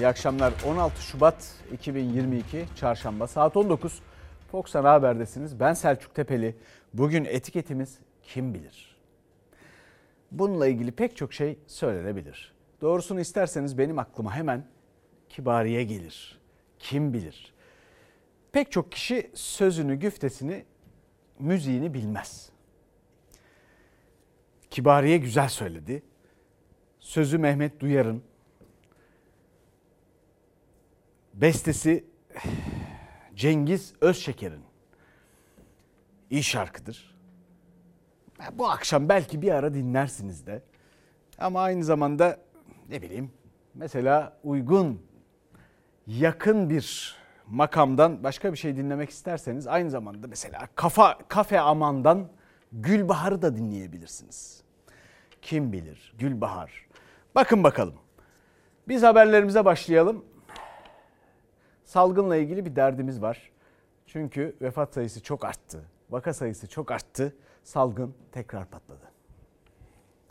[0.00, 0.52] İyi akşamlar.
[0.66, 4.02] 16 Şubat 2022 Çarşamba saat 19.
[4.50, 5.60] Fox Ana Haber'desiniz.
[5.60, 6.56] Ben Selçuk Tepeli.
[6.94, 8.96] Bugün etiketimiz kim bilir?
[10.30, 12.52] Bununla ilgili pek çok şey söylenebilir.
[12.80, 14.66] Doğrusunu isterseniz benim aklıma hemen
[15.28, 16.40] kibariye gelir.
[16.78, 17.54] Kim bilir?
[18.52, 20.64] Pek çok kişi sözünü, güftesini,
[21.38, 22.50] müziğini bilmez.
[24.70, 26.02] Kibariye güzel söyledi.
[27.00, 28.29] Sözü Mehmet Duyar'ın.
[31.34, 32.04] Bestesi
[33.34, 34.64] Cengiz Özşeker'in.
[36.30, 37.16] İyi şarkıdır.
[38.52, 40.62] Bu akşam belki bir ara dinlersiniz de.
[41.38, 42.38] Ama aynı zamanda
[42.88, 43.30] ne bileyim
[43.74, 45.02] mesela uygun
[46.06, 47.16] yakın bir
[47.46, 52.28] makamdan başka bir şey dinlemek isterseniz aynı zamanda mesela kafa kafe amandan
[52.72, 54.62] Gülbahar'ı da dinleyebilirsiniz.
[55.42, 56.86] Kim bilir Gülbahar.
[57.34, 57.94] Bakın bakalım.
[58.88, 60.24] Biz haberlerimize başlayalım.
[61.90, 63.50] Salgınla ilgili bir derdimiz var.
[64.06, 65.84] Çünkü vefat sayısı çok arttı.
[66.10, 67.36] Vaka sayısı çok arttı.
[67.64, 69.10] Salgın tekrar patladı.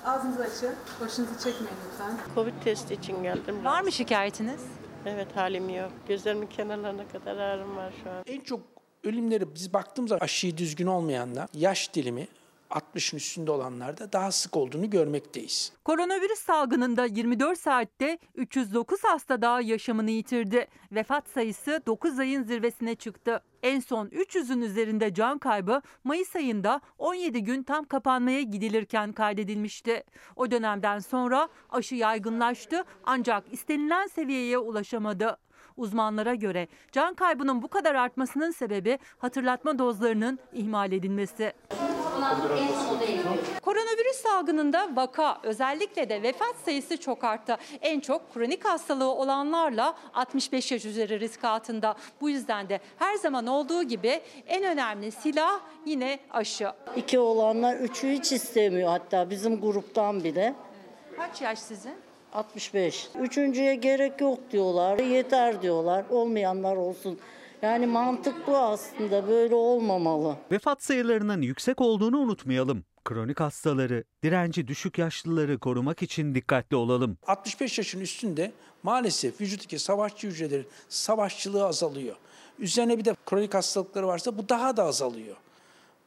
[0.06, 2.18] Ağzınızı açın, başınızı çekmeyin lütfen.
[2.36, 3.66] Covid testi için geldim.
[3.66, 4.62] Var mı şikayetiniz?
[5.06, 5.92] Evet halim yok.
[6.08, 8.24] Gözlerimin kenarlarına kadar ağrım var şu an.
[8.28, 8.60] En çok
[9.04, 12.28] ölümleri biz baktığımız zaman aşıyı düzgün olmayanlar, yaş dilimi
[12.70, 15.74] 60'ın üstünde olanlarda daha sık olduğunu görmekteyiz.
[15.86, 20.68] Koronavirüs salgınında 24 saatte 309 hasta daha yaşamını yitirdi.
[20.92, 23.42] Vefat sayısı 9 ayın zirvesine çıktı.
[23.64, 30.04] En son 300'ün üzerinde can kaybı Mayıs ayında 17 gün tam kapanmaya gidilirken kaydedilmişti.
[30.36, 35.38] O dönemden sonra aşı yaygınlaştı ancak istenilen seviyeye ulaşamadı.
[35.78, 41.54] Uzmanlara göre can kaybının bu kadar artmasının sebebi hatırlatma dozlarının ihmal edilmesi.
[43.62, 47.58] Koronavirüs salgınında vaka özellikle de vefat sayısı çok arttı.
[47.82, 51.96] En çok kronik hastalığı olanlarla 65 yaş üzeri risk altında.
[52.22, 56.72] Bu yüzden de her zaman olduğu gibi en önemli silah yine aşı.
[56.96, 60.54] İki olanlar üçü hiç istemiyor hatta bizim gruptan bile.
[61.18, 61.94] Kaç yaş sizin?
[62.34, 63.10] 65.
[63.20, 65.00] Üçüncüye gerek yok diyorlar.
[65.00, 66.06] Yeter diyorlar.
[66.10, 67.20] Olmayanlar olsun.
[67.62, 69.28] Yani mantık bu aslında.
[69.28, 70.36] Böyle olmamalı.
[70.52, 72.84] Vefat sayılarının yüksek olduğunu unutmayalım.
[73.06, 77.18] Kronik hastaları, direnci düşük yaşlıları korumak için dikkatli olalım.
[77.28, 78.52] 65 yaşın üstünde
[78.84, 82.16] maalesef vücuttaki savaşçı hücrelerin savaşçılığı azalıyor.
[82.60, 85.36] Üzerine bir de kronik hastalıkları varsa bu daha da azalıyor.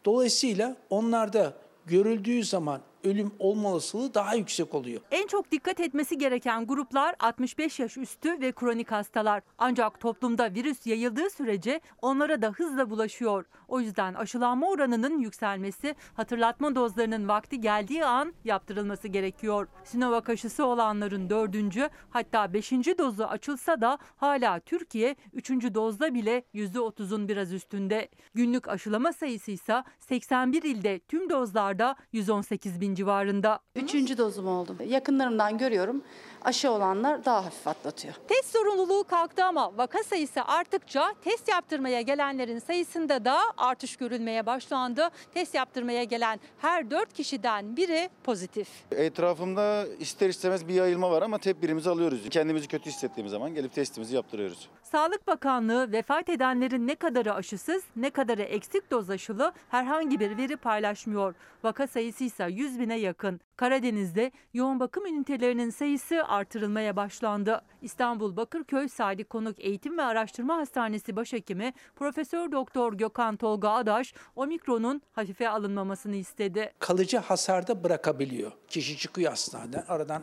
[0.04, 1.52] Dolayısıyla onlarda
[1.86, 5.00] görüldüğü zaman ölüm olma olasılığı daha yüksek oluyor.
[5.10, 9.42] En çok dikkat etmesi gereken gruplar 65 yaş üstü ve kronik hastalar.
[9.58, 13.44] Ancak toplumda virüs yayıldığı sürece onlara da hızla bulaşıyor.
[13.68, 19.68] O yüzden aşılanma oranının yükselmesi, hatırlatma dozlarının vakti geldiği an yaptırılması gerekiyor.
[19.84, 27.28] Sinovac aşısı olanların dördüncü hatta beşinci dozu açılsa da hala Türkiye üçüncü dozda bile %30'un
[27.28, 28.08] biraz üstünde.
[28.34, 33.58] Günlük aşılama sayısı ise 81 ilde tüm dozlarda 118 bin civarında.
[33.76, 34.76] Üçüncü dozum oldum.
[34.86, 36.02] Yakınlarımdan görüyorum
[36.44, 38.14] aşı olanlar daha hafif atlatıyor.
[38.28, 45.08] Test zorunluluğu kalktı ama vaka sayısı arttıkça test yaptırmaya gelenlerin sayısında da artış görülmeye başlandı.
[45.34, 48.68] Test yaptırmaya gelen her 4 kişiden biri pozitif.
[48.90, 52.28] Etrafımda ister istemez bir yayılma var ama tedbirimizi alıyoruz.
[52.30, 54.68] Kendimizi kötü hissettiğimiz zaman gelip testimizi yaptırıyoruz.
[54.92, 60.56] Sağlık Bakanlığı vefat edenlerin ne kadarı aşısız, ne kadarı eksik doz aşılı herhangi bir veri
[60.56, 61.34] paylaşmıyor.
[61.62, 63.40] Vaka sayısı ise 100 bine yakın.
[63.56, 67.62] Karadeniz'de yoğun bakım ünitelerinin sayısı artırılmaya başlandı.
[67.82, 75.02] İstanbul Bakırköy Sadi Konuk Eğitim ve Araştırma Hastanesi Başhekimi Profesör Doktor Gökhan Tolga Adaş omikronun
[75.12, 76.72] hafife alınmamasını istedi.
[76.78, 78.52] Kalıcı hasarda bırakabiliyor.
[78.68, 80.22] Kişi çıkıyor hastaneden aradan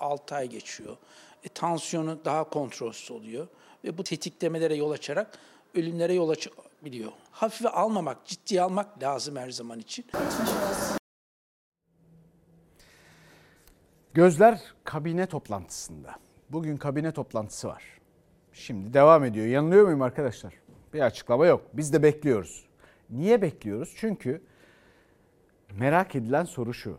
[0.00, 0.96] 3-6 ay geçiyor.
[1.44, 3.48] E, tansiyonu daha kontrolsüz oluyor
[3.84, 5.38] ve bu tetiklemelere yol açarak
[5.74, 7.12] ölümlere yol açabiliyor.
[7.30, 10.04] Hafife almamak, ciddiye almak lazım her zaman için.
[14.14, 16.14] Gözler kabine toplantısında.
[16.50, 17.84] Bugün kabine toplantısı var.
[18.52, 19.46] Şimdi devam ediyor.
[19.46, 20.54] Yanılıyor muyum arkadaşlar?
[20.94, 21.62] Bir açıklama yok.
[21.72, 22.66] Biz de bekliyoruz.
[23.10, 23.94] Niye bekliyoruz?
[23.96, 24.42] Çünkü
[25.78, 26.98] merak edilen soru şu.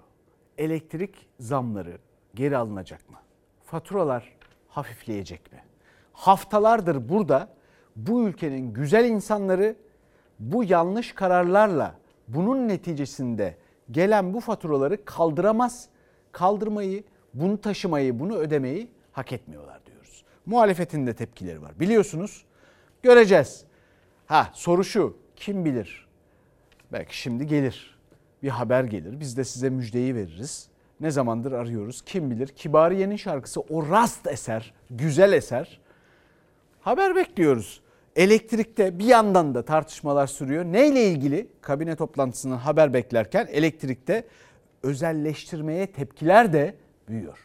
[0.58, 1.98] Elektrik zamları
[2.36, 3.18] geri alınacak mı?
[3.66, 4.34] Faturalar
[4.68, 5.64] hafifleyecek mi?
[6.14, 7.50] Haftalardır burada
[7.96, 9.76] bu ülkenin güzel insanları
[10.40, 11.96] bu yanlış kararlarla
[12.28, 13.58] bunun neticesinde
[13.92, 15.88] gelen bu faturaları kaldıramaz
[16.32, 20.24] kaldırmayı, bunu taşımayı, bunu ödemeyi hak etmiyorlar diyoruz.
[20.46, 21.80] Muhalefetin de tepkileri var.
[21.80, 22.46] Biliyorsunuz.
[23.02, 23.64] Göreceğiz.
[24.26, 25.18] Ha soru şu.
[25.36, 26.08] Kim bilir?
[26.92, 28.00] Belki şimdi gelir.
[28.44, 29.20] Bir haber gelir.
[29.20, 30.70] Biz de size müjdeyi veririz.
[31.00, 32.02] ne zamandır arıyoruz.
[32.02, 35.80] Kim bilir Kibariye'nin şarkısı o rast eser, güzel eser.
[36.84, 37.82] Haber bekliyoruz.
[38.16, 40.66] Elektrikte bir yandan da tartışmalar sürüyor.
[40.66, 41.48] Neyle ilgili?
[41.62, 44.28] Kabine toplantısından haber beklerken elektrikte
[44.84, 46.76] özelleştirmeye tepkiler de
[47.10, 47.38] büyüyor.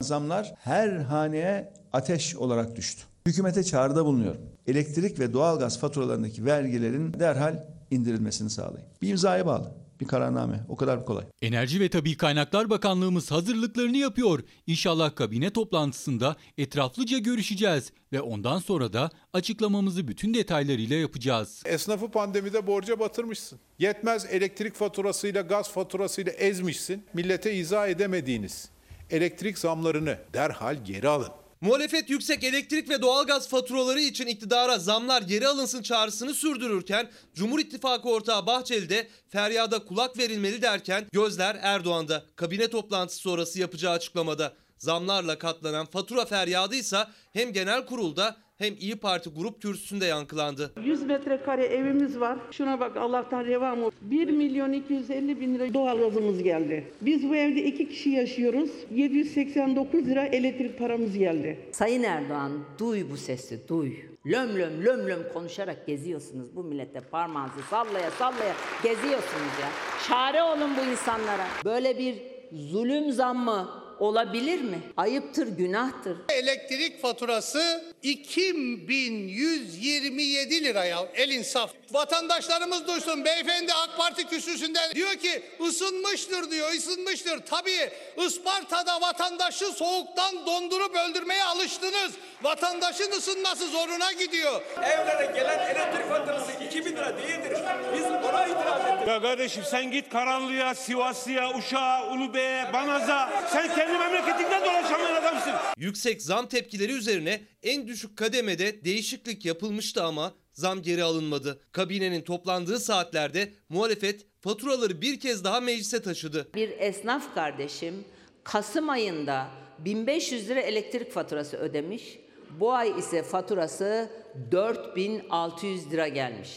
[0.00, 3.02] Zamlar her haneye ateş olarak düştü.
[3.26, 4.40] Hükümete çağrıda bulunuyorum.
[4.66, 8.86] Elektrik ve doğalgaz faturalarındaki vergilerin derhal indirilmesini sağlayın.
[9.02, 9.70] Bir imzaya bağlı.
[10.04, 10.60] Bir kararname.
[10.68, 11.24] O kadar kolay.
[11.42, 14.40] Enerji ve Tabi Kaynaklar Bakanlığımız hazırlıklarını yapıyor.
[14.66, 21.62] İnşallah kabine toplantısında etraflıca görüşeceğiz ve ondan sonra da açıklamamızı bütün detaylarıyla yapacağız.
[21.66, 23.58] Esnafı pandemide borca batırmışsın.
[23.78, 27.04] Yetmez elektrik faturasıyla, gaz faturasıyla ezmişsin.
[27.14, 28.68] Millete izah edemediğiniz
[29.10, 31.43] elektrik zamlarını derhal geri alın.
[31.64, 38.08] Muhalefet yüksek elektrik ve doğalgaz faturaları için iktidara zamlar geri alınsın çağrısını sürdürürken Cumhur İttifakı
[38.08, 42.24] ortağı Bahçeli de feryada kulak verilmeli derken gözler Erdoğan'da.
[42.36, 46.98] Kabine toplantısı sonrası yapacağı açıklamada zamlarla katlanan fatura feryadı ise
[47.32, 50.72] hem genel kurulda hem İyi Parti grup kürsüsünde yankılandı.
[50.84, 52.38] 100 metrekare evimiz var.
[52.50, 53.98] Şuna bak Allah'tan revam olsun.
[54.02, 56.92] 1 milyon 250 bin lira doğalgazımız geldi.
[57.00, 58.70] Biz bu evde iki kişi yaşıyoruz.
[58.94, 61.58] 789 lira elektrik paramız geldi.
[61.72, 63.92] Sayın Erdoğan duy bu sesi duy.
[64.26, 69.68] Löm löm löm löm konuşarak geziyorsunuz bu millete parmağınızı sallaya sallaya geziyorsunuz ya.
[70.08, 71.46] Çare olun bu insanlara.
[71.64, 72.14] Böyle bir
[72.52, 73.68] zulüm zammı
[73.98, 74.78] olabilir mi?
[74.96, 76.16] Ayıptır, günahtır.
[76.28, 81.70] Elektrik faturası 2127 liraya el insaf.
[81.90, 87.38] Vatandaşlarımız duysun beyefendi AK Parti kürsüsünde diyor ki ısınmıştır diyor ısınmıştır.
[87.46, 87.90] Tabii
[88.26, 92.12] Isparta'da vatandaşı soğuktan dondurup öldürmeye alıştınız.
[92.42, 94.62] Vatandaşın ısınması zoruna gidiyor.
[94.82, 97.52] Evlere gelen elektrik faturası 2000 lira değildir.
[97.94, 99.08] Biz ona itiraz ettik.
[99.08, 103.30] Ya kardeşim sen git Karanlı'ya, Sivaslı'ya, Uşak'a, Ulubey'e, Banaz'a.
[103.52, 105.52] Sen kendi memleketinden dolaşamayan adamsın.
[105.76, 111.60] Yüksek zam tepkileri üzerine en düşük kademede değişiklik yapılmıştı ama zam geri alınmadı.
[111.72, 116.48] Kabinenin toplandığı saatlerde muhalefet faturaları bir kez daha meclise taşıdı.
[116.54, 118.04] Bir esnaf kardeşim
[118.44, 122.18] Kasım ayında 1500 lira elektrik faturası ödemiş.
[122.60, 124.10] Bu ay ise faturası
[124.52, 126.50] 4600 lira gelmiş.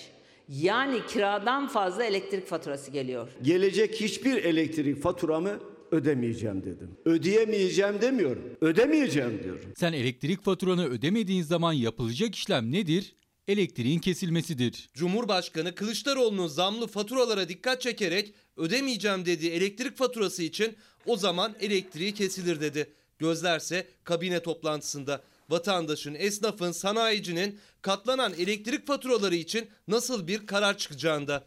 [0.50, 3.28] Yani kiradan fazla elektrik faturası geliyor.
[3.42, 5.60] Gelecek hiçbir elektrik faturamı
[5.92, 6.98] ödemeyeceğim dedim.
[7.06, 8.44] Ödeyemeyeceğim demiyorum.
[8.62, 9.74] Ödemeyeceğim diyorum.
[9.78, 13.16] Sen elektrik faturanı ödemediğin zaman yapılacak işlem nedir?
[13.48, 14.90] Elektriğin kesilmesidir.
[14.94, 20.76] Cumhurbaşkanı Kılıçdaroğlu'nun zamlı faturalara dikkat çekerek ödemeyeceğim dediği elektrik faturası için
[21.06, 22.94] o zaman elektriği kesilir dedi.
[23.20, 31.44] Gözlerse kabine toplantısında vatandaşın, esnafın, sanayicinin katlanan elektrik faturaları için nasıl bir karar çıkacağında.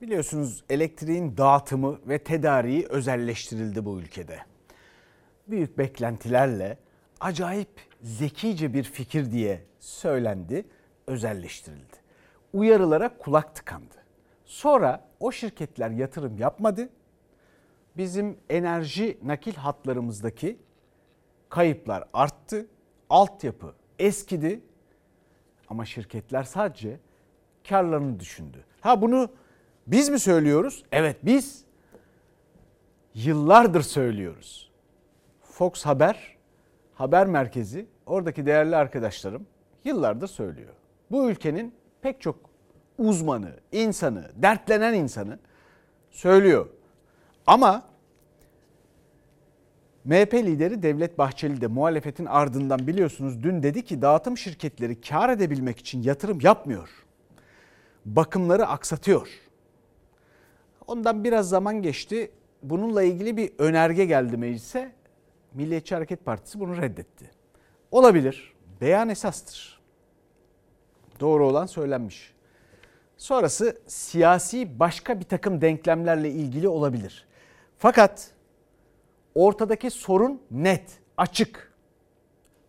[0.00, 4.38] Biliyorsunuz elektriğin dağıtımı ve tedariği özelleştirildi bu ülkede.
[5.48, 6.78] Büyük beklentilerle
[7.20, 7.68] acayip
[8.02, 10.64] zekice bir fikir diye söylendi,
[11.06, 11.96] özelleştirildi.
[12.52, 13.94] Uyarılara kulak tıkandı.
[14.44, 16.88] Sonra o şirketler yatırım yapmadı.
[17.96, 20.58] Bizim enerji nakil hatlarımızdaki
[21.48, 22.66] kayıplar arttı.
[23.10, 24.60] Altyapı eskidi.
[25.68, 27.00] Ama şirketler sadece
[27.68, 28.64] karlarını düşündü.
[28.80, 29.30] Ha bunu
[29.90, 30.84] biz mi söylüyoruz?
[30.92, 31.64] Evet biz
[33.14, 34.70] yıllardır söylüyoruz.
[35.42, 36.36] Fox Haber,
[36.94, 39.46] haber merkezi, oradaki değerli arkadaşlarım
[39.84, 40.72] yıllardır söylüyor.
[41.10, 42.36] Bu ülkenin pek çok
[42.98, 45.38] uzmanı, insanı, dertlenen insanı
[46.10, 46.68] söylüyor.
[47.46, 47.82] Ama
[50.04, 55.78] MHP lideri Devlet Bahçeli de muhalefetin ardından biliyorsunuz dün dedi ki dağıtım şirketleri kar edebilmek
[55.78, 56.88] için yatırım yapmıyor.
[58.04, 59.28] Bakımları aksatıyor.
[60.90, 62.30] Ondan biraz zaman geçti.
[62.62, 64.92] Bununla ilgili bir önerge geldi meclise.
[65.54, 67.30] Milliyetçi Hareket Partisi bunu reddetti.
[67.90, 68.54] Olabilir.
[68.80, 69.80] Beyan esastır.
[71.20, 72.34] Doğru olan söylenmiş.
[73.16, 77.26] Sonrası siyasi başka bir takım denklemlerle ilgili olabilir.
[77.78, 78.30] Fakat
[79.34, 81.72] ortadaki sorun net, açık.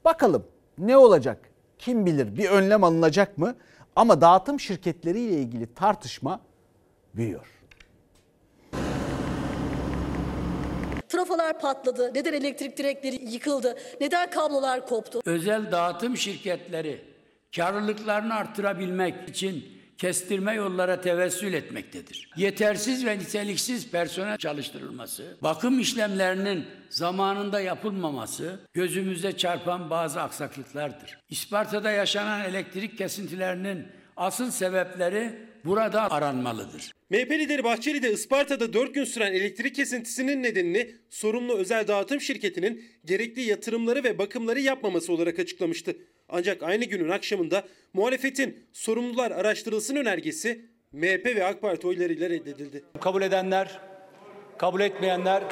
[0.05, 0.47] Bakalım
[0.77, 1.49] ne olacak?
[1.77, 3.55] Kim bilir bir önlem alınacak mı?
[3.95, 6.41] Ama dağıtım şirketleriyle ilgili tartışma
[7.15, 7.60] büyüyor.
[11.11, 12.11] Trafolar patladı.
[12.13, 13.77] Neden elektrik direkleri yıkıldı?
[14.01, 15.21] Neden kablolar koptu?
[15.25, 17.01] Özel dağıtım şirketleri
[17.55, 19.65] karlılıklarını artırabilmek için
[19.97, 22.29] kestirme yollara tevessül etmektedir.
[22.35, 31.17] Yetersiz ve niteliksiz personel çalıştırılması, bakım işlemlerinin zamanında yapılmaması gözümüzde çarpan bazı aksaklıklardır.
[31.29, 33.87] İsparta'da yaşanan elektrik kesintilerinin
[34.17, 36.91] asıl sebepleri burada aranmalıdır.
[37.09, 42.85] MHP lideri Bahçeli de Isparta'da 4 gün süren elektrik kesintisinin nedenini sorumlu özel dağıtım şirketinin
[43.05, 45.95] gerekli yatırımları ve bakımları yapmaması olarak açıklamıştı.
[46.29, 47.63] Ancak aynı günün akşamında
[47.93, 52.83] muhalefetin sorumlular araştırılsın önergesi MHP ve AK Parti oylarıyla reddedildi.
[53.01, 53.79] Kabul edenler,
[54.57, 55.43] kabul etmeyenler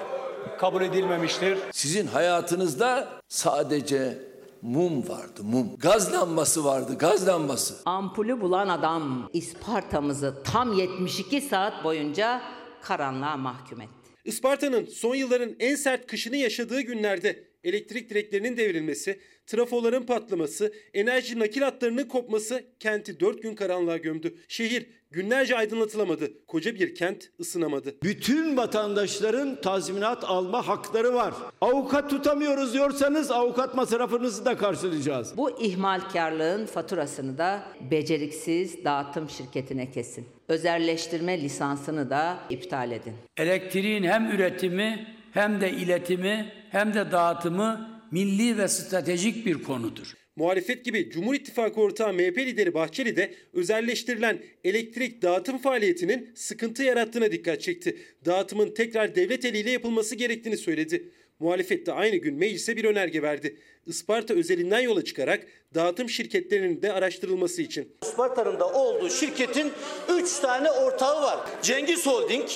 [0.59, 1.57] kabul edilmemiştir.
[1.71, 4.28] Sizin hayatınızda sadece
[4.61, 5.75] mum vardı, mum.
[5.77, 7.75] Gaz lambası vardı, gaz lambası.
[7.85, 12.41] Ampulü bulan adam İsparta'mızı tam 72 saat boyunca
[12.81, 13.93] karanlığa mahkum etti.
[14.25, 21.61] Isparta'nın son yılların en sert kışını yaşadığı günlerde elektrik direklerinin devrilmesi, trafoların patlaması, enerji nakil
[21.61, 24.35] hatlarının kopması kenti 4 gün karanlığa gömdü.
[24.47, 26.45] Şehir günlerce aydınlatılamadı.
[26.47, 27.95] Koca bir kent ısınamadı.
[28.03, 31.33] Bütün vatandaşların tazminat alma hakları var.
[31.61, 35.37] Avukat tutamıyoruz diyorsanız avukat masrafınızı da karşılayacağız.
[35.37, 40.25] Bu ihmalkarlığın faturasını da beceriksiz dağıtım şirketine kesin.
[40.47, 43.13] Özelleştirme lisansını da iptal edin.
[43.37, 50.13] Elektriğin hem üretimi hem de iletimi hem de dağıtımı milli ve stratejik bir konudur.
[50.35, 57.31] Muhalefet gibi Cumhur İttifakı ortağı MHP lideri Bahçeli de özelleştirilen elektrik dağıtım faaliyetinin sıkıntı yarattığına
[57.31, 57.97] dikkat çekti.
[58.25, 61.11] Dağıtımın tekrar devlet eliyle yapılması gerektiğini söyledi.
[61.39, 63.57] Muhalefet de aynı gün meclise bir önerge verdi.
[63.85, 67.91] Isparta özelinden yola çıkarak dağıtım şirketlerinin de araştırılması için.
[68.03, 69.71] Isparta'nın da olduğu şirketin
[70.09, 71.39] 3 tane ortağı var.
[71.61, 72.49] Cengiz Holding,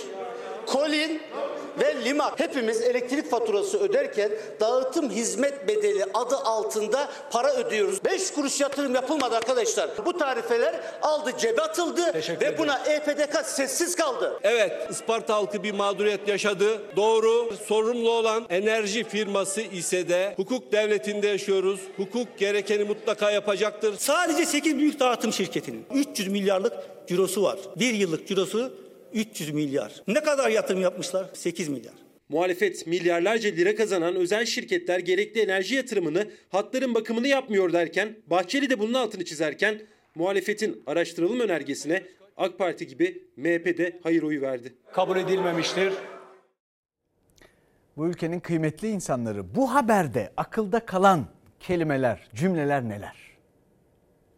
[0.65, 1.21] Kolin
[1.79, 2.39] ve Limak.
[2.39, 8.05] Hepimiz elektrik faturası öderken dağıtım hizmet bedeli adı altında para ödüyoruz.
[8.05, 9.89] 5 kuruş yatırım yapılmadı arkadaşlar.
[10.05, 14.39] Bu tarifeler aldı cebe atıldı ve buna EPDK sessiz kaldı.
[14.43, 16.95] Evet, Isparta halkı bir mağduriyet yaşadı.
[16.95, 21.79] Doğru, sorumlu olan enerji firması ise de hukuk devletinde yaşıyoruz.
[21.97, 23.95] Hukuk gerekeni mutlaka yapacaktır.
[23.97, 26.73] Sadece 8 büyük dağıtım şirketinin 300 milyarlık
[27.07, 27.57] cirosu var.
[27.75, 28.73] Bir yıllık cirosu
[29.13, 30.03] 300 milyar.
[30.07, 31.29] Ne kadar yatırım yapmışlar?
[31.33, 31.93] 8 milyar.
[32.29, 38.79] Muhalefet milyarlarca lira kazanan özel şirketler gerekli enerji yatırımını, hatların bakımını yapmıyor derken, Bahçeli de
[38.79, 39.81] bunun altını çizerken
[40.15, 42.03] muhalefetin araştıralım önergesine
[42.37, 44.73] AK Parti gibi MHP de hayır oyu verdi.
[44.91, 45.93] Kabul edilmemiştir.
[47.97, 51.25] Bu ülkenin kıymetli insanları bu haberde akılda kalan
[51.59, 53.15] kelimeler, cümleler neler?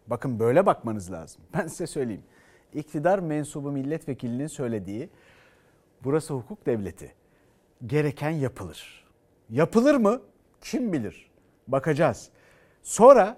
[0.08, 1.42] Bakın böyle bakmanız lazım.
[1.54, 2.24] Ben size söyleyeyim.
[2.76, 5.10] İktidar mensubu milletvekilinin söylediği
[6.04, 7.14] burası hukuk devleti.
[7.86, 9.06] Gereken yapılır.
[9.50, 10.22] Yapılır mı?
[10.62, 11.32] Kim bilir?
[11.68, 12.30] Bakacağız.
[12.84, 13.38] Sonra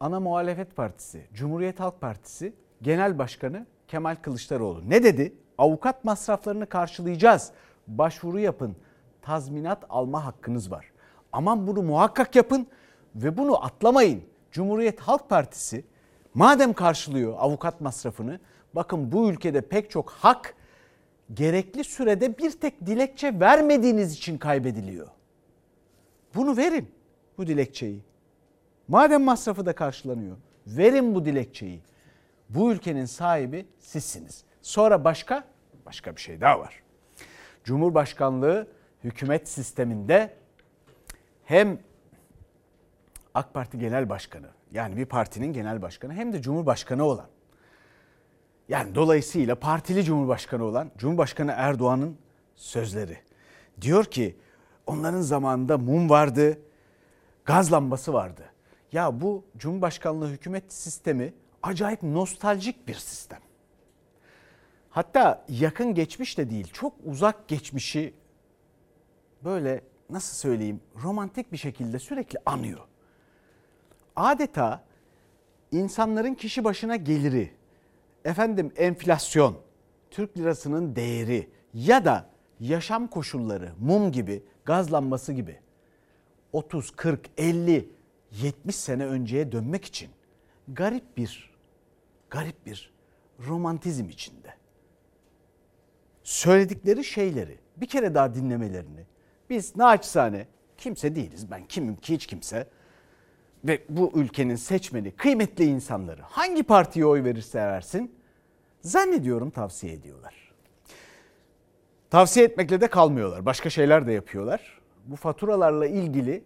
[0.00, 2.52] ana muhalefet partisi, Cumhuriyet Halk Partisi
[2.82, 5.34] Genel Başkanı Kemal Kılıçdaroğlu ne dedi?
[5.58, 7.52] Avukat masraflarını karşılayacağız.
[7.86, 8.76] Başvuru yapın.
[9.22, 10.92] Tazminat alma hakkınız var.
[11.32, 12.66] Aman bunu muhakkak yapın
[13.14, 14.22] ve bunu atlamayın.
[14.52, 15.84] Cumhuriyet Halk Partisi
[16.34, 18.40] madem karşılıyor avukat masrafını
[18.74, 20.54] bakın bu ülkede pek çok hak
[21.34, 25.08] gerekli sürede bir tek dilekçe vermediğiniz için kaybediliyor.
[26.34, 26.90] Bunu verin
[27.38, 28.00] bu dilekçeyi.
[28.88, 31.80] Madem masrafı da karşılanıyor verin bu dilekçeyi.
[32.48, 34.44] Bu ülkenin sahibi sizsiniz.
[34.62, 35.44] Sonra başka
[35.86, 36.82] başka bir şey daha var.
[37.64, 38.66] Cumhurbaşkanlığı
[39.04, 40.34] hükümet sisteminde
[41.44, 41.78] hem
[43.34, 47.26] AK Parti Genel Başkanı yani bir partinin genel başkanı hem de cumhurbaşkanı olan
[48.68, 52.18] yani dolayısıyla partili cumhurbaşkanı olan Cumhurbaşkanı Erdoğan'ın
[52.56, 53.18] sözleri.
[53.80, 54.36] Diyor ki
[54.86, 56.58] onların zamanında mum vardı,
[57.44, 58.50] gaz lambası vardı.
[58.92, 63.40] Ya bu Cumhurbaşkanlığı hükümet sistemi acayip nostaljik bir sistem.
[64.90, 68.14] Hatta yakın geçmiş de değil, çok uzak geçmişi
[69.44, 69.80] böyle
[70.10, 72.80] nasıl söyleyeyim romantik bir şekilde sürekli anıyor.
[74.16, 74.84] Adeta
[75.72, 77.52] insanların kişi başına geliri,
[78.24, 79.56] efendim enflasyon,
[80.10, 85.60] Türk lirasının değeri ya da yaşam koşulları mum gibi, gaz lambası gibi
[86.52, 87.88] 30, 40, 50,
[88.30, 90.10] 70 sene önceye dönmek için
[90.68, 91.54] garip bir
[92.30, 92.92] garip bir
[93.46, 94.54] romantizm içinde.
[96.22, 99.06] Söyledikleri şeyleri bir kere daha dinlemelerini.
[99.50, 100.46] Biz naçizane
[100.78, 101.50] kimse değiliz.
[101.50, 102.68] Ben kimim ki hiç kimse
[103.64, 108.14] ve bu ülkenin seçmeni kıymetli insanları hangi partiye oy verirse versin
[108.80, 110.34] zannediyorum tavsiye ediyorlar.
[112.10, 113.46] Tavsiye etmekle de kalmıyorlar.
[113.46, 114.80] Başka şeyler de yapıyorlar.
[115.06, 116.44] Bu faturalarla ilgili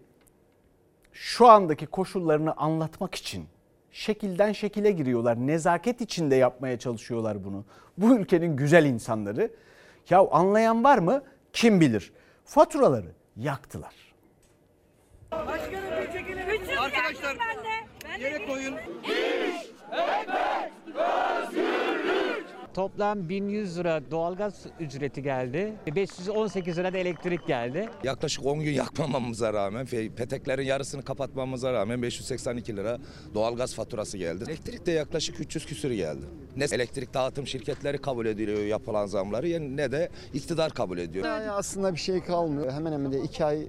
[1.13, 3.47] şu andaki koşullarını anlatmak için
[3.91, 5.37] şekilden şekile giriyorlar.
[5.37, 7.65] Nezaket içinde yapmaya çalışıyorlar bunu.
[7.99, 9.51] Bu ülkenin güzel insanları.
[10.11, 11.23] Ya anlayan var mı?
[11.53, 12.13] Kim bilir.
[12.45, 13.95] Faturaları yaktılar.
[15.33, 15.88] Başkanım.
[17.09, 17.37] Arkadaşlar
[18.21, 18.75] yere koyun.
[22.79, 25.73] Toplam 1100 lira doğalgaz ücreti geldi.
[25.97, 27.89] 518 lira da elektrik geldi.
[28.05, 32.99] Yaklaşık 10 gün yakmamamıza rağmen, peteklerin yarısını kapatmamıza rağmen 582 lira
[33.35, 34.45] doğalgaz faturası geldi.
[34.49, 36.25] Elektrik de yaklaşık 300 küsür geldi.
[36.57, 41.25] Ne elektrik dağıtım şirketleri kabul ediyor yapılan zamları ne de iktidar kabul ediyor.
[41.27, 42.73] Yani aslında bir şey kalmıyor.
[42.73, 43.67] Hemen hemen de iki ay e,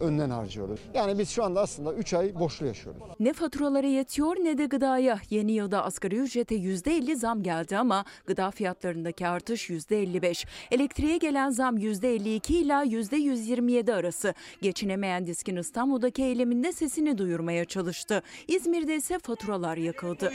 [0.00, 0.80] önden harcıyoruz.
[0.94, 3.02] Yani biz şu anda aslında 3 ay boşlu yaşıyoruz.
[3.20, 5.18] Ne faturalara yetiyor ne de gıdaya.
[5.30, 10.46] Yeni yılda asgari ücrete %50 zam geldi ama gıda fiyatlarındaki artış %55.
[10.70, 14.34] Elektriğe gelen zam %52 ila %127 arası.
[14.62, 18.22] Geçinemeyen diskin İstanbul'daki eyleminde sesini duyurmaya çalıştı.
[18.48, 20.32] İzmir'de ise faturalar yakıldı.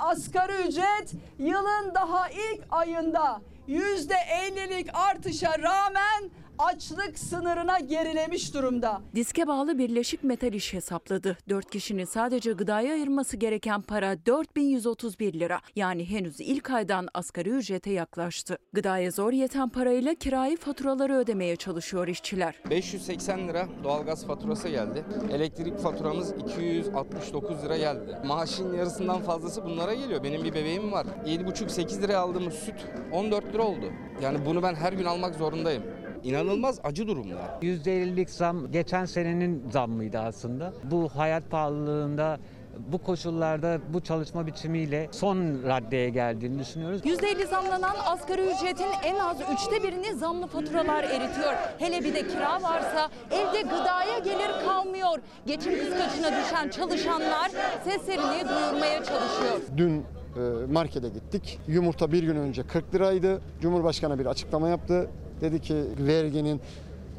[0.00, 9.00] Asgari ücret yılın daha ilk ayında %50'lik artışa rağmen açlık sınırına gerilemiş durumda.
[9.14, 11.38] Diske bağlı Birleşik Metal İş hesapladı.
[11.48, 15.60] 4 kişinin sadece gıdaya ayırması gereken para 4131 lira.
[15.76, 18.58] Yani henüz ilk aydan asgari ücrete yaklaştı.
[18.72, 22.54] Gıdaya zor yeten parayla kirayı faturaları ödemeye çalışıyor işçiler.
[22.70, 25.04] 580 lira doğalgaz faturası geldi.
[25.32, 28.18] Elektrik faturamız 269 lira geldi.
[28.24, 30.22] Maaşın yarısından fazlası bunlara geliyor.
[30.24, 31.06] Benim bir bebeğim var.
[31.26, 33.92] 7,5-8 liraya aldığımız süt 14 lira oldu.
[34.22, 35.82] Yani bunu ben her gün almak zorundayım.
[36.26, 37.38] İnanılmaz acı durumlar.
[37.62, 40.72] %50'lik zam geçen senenin zammıydı aslında.
[40.84, 42.38] Bu hayat pahalılığında
[42.92, 47.00] bu koşullarda bu çalışma biçimiyle son raddeye geldiğini düşünüyoruz.
[47.04, 51.54] %50 zamlanan asgari ücretin en az üçte birini zamlı faturalar eritiyor.
[51.78, 55.18] Hele bir de kira varsa evde gıdaya gelir kalmıyor.
[55.46, 57.50] Geçim kıskacına düşen çalışanlar
[57.84, 59.60] seslerini duyurmaya çalışıyor.
[59.76, 59.98] Dün
[60.36, 61.58] e, markete gittik.
[61.68, 63.40] Yumurta bir gün önce 40 liraydı.
[63.60, 65.10] Cumhurbaşkanı bir açıklama yaptı.
[65.40, 66.60] Dedi ki verginin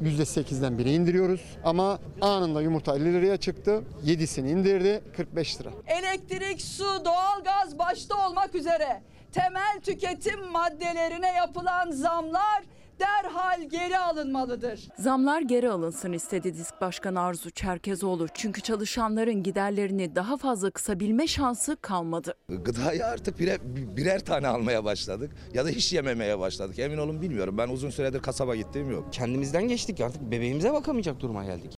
[0.02, 1.40] %8'den biri indiriyoruz.
[1.64, 3.82] Ama anında yumurta 50 liraya çıktı.
[4.06, 5.70] 7'sini indirdi 45 lira.
[5.86, 12.62] Elektrik, su, doğalgaz başta olmak üzere temel tüketim maddelerine yapılan zamlar
[13.00, 14.88] derhal geri alınmalıdır.
[14.98, 18.26] Zamlar geri alınsın istedi Disk Başkanı Arzu Çerkezoğlu.
[18.34, 22.34] Çünkü çalışanların giderlerini daha fazla kısabilme şansı kalmadı.
[22.48, 23.58] Gıdayı artık birer,
[23.96, 26.78] birer tane almaya başladık ya da hiç yememeye başladık.
[26.78, 27.58] Emin olun bilmiyorum.
[27.58, 29.12] Ben uzun süredir kasaba gittiğim yok.
[29.12, 31.74] Kendimizden geçtik artık bebeğimize bakamayacak duruma geldik.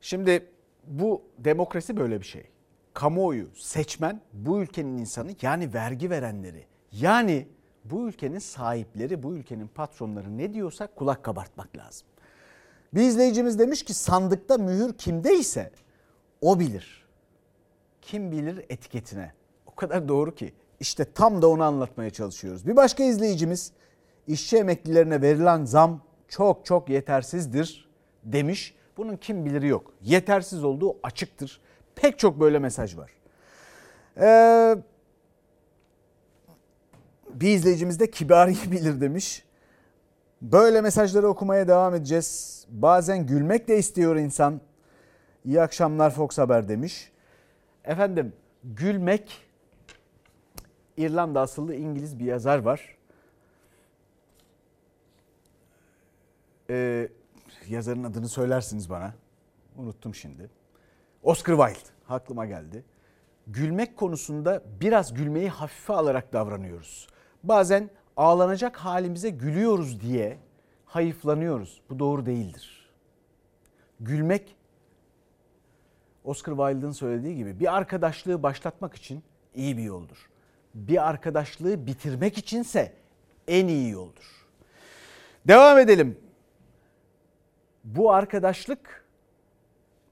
[0.00, 0.46] Şimdi
[0.86, 2.42] bu demokrasi böyle bir şey.
[2.94, 7.48] Kamuoyu, seçmen bu ülkenin insanı yani vergi verenleri yani
[7.84, 12.06] bu ülkenin sahipleri, bu ülkenin patronları ne diyorsa kulak kabartmak lazım.
[12.94, 15.70] Bir izleyicimiz demiş ki sandıkta mühür kimdeyse
[16.40, 17.06] o bilir.
[18.02, 19.32] Kim bilir etiketine.
[19.66, 20.52] O kadar doğru ki.
[20.80, 22.66] İşte tam da onu anlatmaya çalışıyoruz.
[22.66, 23.72] Bir başka izleyicimiz
[24.26, 27.88] işçi emeklilerine verilen zam çok çok yetersizdir
[28.24, 28.74] demiş.
[28.96, 29.92] Bunun kim biliri yok.
[30.02, 31.60] Yetersiz olduğu açıktır.
[31.94, 33.10] Pek çok böyle mesaj var.
[34.20, 34.76] Ee,
[37.34, 39.44] bir izleyicimiz de kibari bilir demiş.
[40.42, 42.64] Böyle mesajları okumaya devam edeceğiz.
[42.68, 44.60] Bazen gülmek de istiyor insan.
[45.44, 47.12] İyi akşamlar Fox Haber demiş.
[47.84, 48.32] Efendim
[48.64, 49.46] gülmek
[50.96, 52.96] İrlanda asıllı İngiliz bir yazar var.
[56.70, 57.08] Ee,
[57.68, 59.14] yazarın adını söylersiniz bana.
[59.76, 60.50] Unuttum şimdi.
[61.22, 62.84] Oscar Wilde aklıma geldi.
[63.46, 67.08] Gülmek konusunda biraz gülmeyi hafife alarak davranıyoruz.
[67.44, 70.38] Bazen ağlanacak halimize gülüyoruz diye
[70.84, 71.80] hayıflanıyoruz.
[71.90, 72.90] Bu doğru değildir.
[74.00, 74.56] Gülmek
[76.24, 79.22] Oscar Wilde'ın söylediği gibi bir arkadaşlığı başlatmak için
[79.54, 80.30] iyi bir yoldur.
[80.74, 82.92] Bir arkadaşlığı bitirmek içinse
[83.48, 84.46] en iyi yoldur.
[85.48, 86.18] Devam edelim.
[87.84, 89.04] Bu arkadaşlık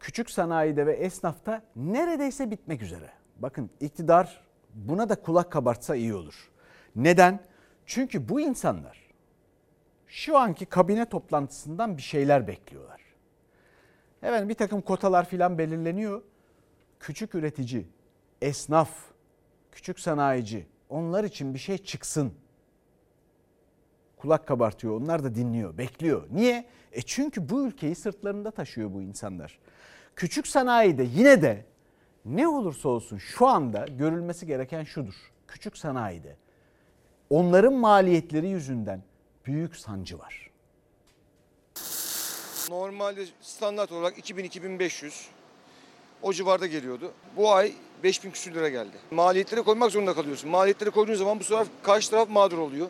[0.01, 3.11] küçük sanayide ve esnafta neredeyse bitmek üzere.
[3.37, 4.41] Bakın iktidar
[4.75, 6.50] buna da kulak kabartsa iyi olur.
[6.97, 7.41] Neden?
[7.87, 9.11] Çünkü bu insanlar
[10.07, 13.01] şu anki kabine toplantısından bir şeyler bekliyorlar.
[14.23, 16.23] Evet bir takım kotalar filan belirleniyor.
[17.01, 17.87] Küçük üretici,
[18.43, 18.91] esnaf,
[19.73, 22.33] küçük sanayici onlar için bir şey çıksın.
[24.17, 26.27] Kulak kabartıyor onlar da dinliyor, bekliyor.
[26.31, 26.67] Niye?
[26.93, 29.59] E çünkü bu ülkeyi sırtlarında taşıyor bu insanlar.
[30.17, 31.65] Küçük sanayide yine de
[32.25, 35.15] ne olursa olsun şu anda görülmesi gereken şudur.
[35.49, 36.37] Küçük sanayide
[37.31, 39.03] onların maliyetleri yüzünden
[39.47, 40.51] büyük sancı var.
[42.71, 45.13] Normalde standart olarak 2000-2500
[46.23, 47.13] o civarda geliyordu.
[47.37, 48.97] Bu ay 5000 küsür lira geldi.
[49.11, 50.51] Maliyetleri koymak zorunda kalıyorsun.
[50.51, 52.89] Maliyetleri koyduğun zaman bu sefer karşı taraf mağdur oluyor.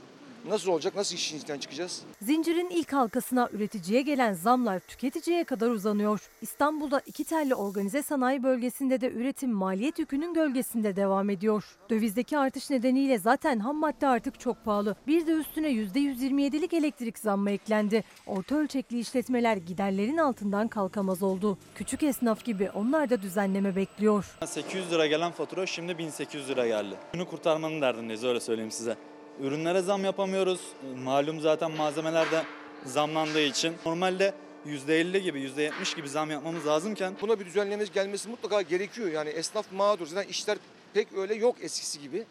[0.49, 0.97] Nasıl olacak?
[0.97, 2.03] Nasıl işin içinden çıkacağız?
[2.23, 6.31] Zincirin ilk halkasına üreticiye gelen zamlar tüketiciye kadar uzanıyor.
[6.43, 11.65] İstanbul'da iki telli organize sanayi bölgesinde de üretim maliyet yükünün gölgesinde devam ediyor.
[11.91, 14.97] Dövizdeki artış nedeniyle zaten ham madde artık çok pahalı.
[15.07, 18.05] Bir de üstüne %127'lik elektrik zammı eklendi.
[18.27, 21.59] Orta ölçekli işletmeler giderlerin altından kalkamaz oldu.
[21.75, 24.37] Küçük esnaf gibi onlar da düzenleme bekliyor.
[24.47, 26.95] 800 lira gelen fatura şimdi 1800 lira geldi.
[27.13, 28.97] Günü kurtarmanın derdindeyiz öyle söyleyeyim size.
[29.43, 30.61] Ürünlere zam yapamıyoruz.
[31.05, 32.43] Malum zaten malzemeler de
[32.85, 33.75] zamlandığı için.
[33.87, 34.35] Normalde
[34.67, 39.09] %50 gibi %70 gibi zam yapmamız lazımken Buna bir düzenleme gelmesi mutlaka gerekiyor.
[39.09, 40.07] Yani esnaf mağdur.
[40.07, 40.59] Zaten işler
[40.95, 42.25] pek öyle yok eskisi gibi.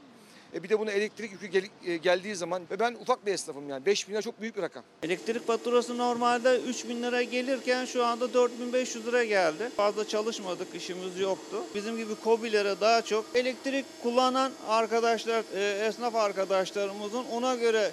[0.53, 3.69] E bir de buna elektrik yükü gel- e, geldiği zaman ve ben ufak bir esnafım
[3.69, 4.83] yani 5 bin lira çok büyük bir rakam.
[5.03, 9.69] Elektrik faturası normalde 3000 lira gelirken şu anda 4500 lira geldi.
[9.77, 11.63] Fazla çalışmadık, işimiz yoktu.
[11.75, 17.91] Bizim gibi kobilere daha çok elektrik kullanan arkadaşlar, e, esnaf arkadaşlarımızın ona göre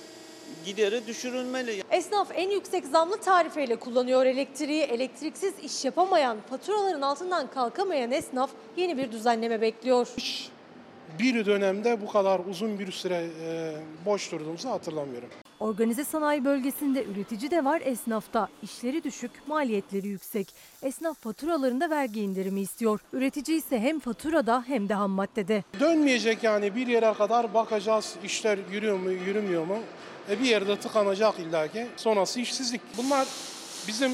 [0.65, 1.83] gideri düşürülmeli.
[1.91, 4.83] Esnaf en yüksek zamlı tarifeyle kullanıyor elektriği.
[4.83, 10.09] Elektriksiz iş yapamayan, faturaların altından kalkamayan esnaf yeni bir düzenleme bekliyor.
[11.19, 13.73] Bir dönemde bu kadar uzun bir süre e,
[14.07, 15.29] boş durduğumuzu hatırlamıyorum.
[15.61, 18.49] Organize sanayi bölgesinde üretici de var esnafta.
[18.63, 20.55] İşleri düşük, maliyetleri yüksek.
[20.83, 23.01] Esnaf faturalarında vergi indirimi istiyor.
[23.13, 25.65] Üretici ise hem faturada hem de ham maddede.
[25.81, 29.79] Dönmeyecek yani bir yere kadar bakacağız işler yürüyor mu yürümüyor mu?
[30.31, 31.87] E bir yerde tıkanacak illaki.
[31.97, 32.81] Sonrası işsizlik.
[32.97, 33.29] Bunlar
[33.89, 34.13] bizim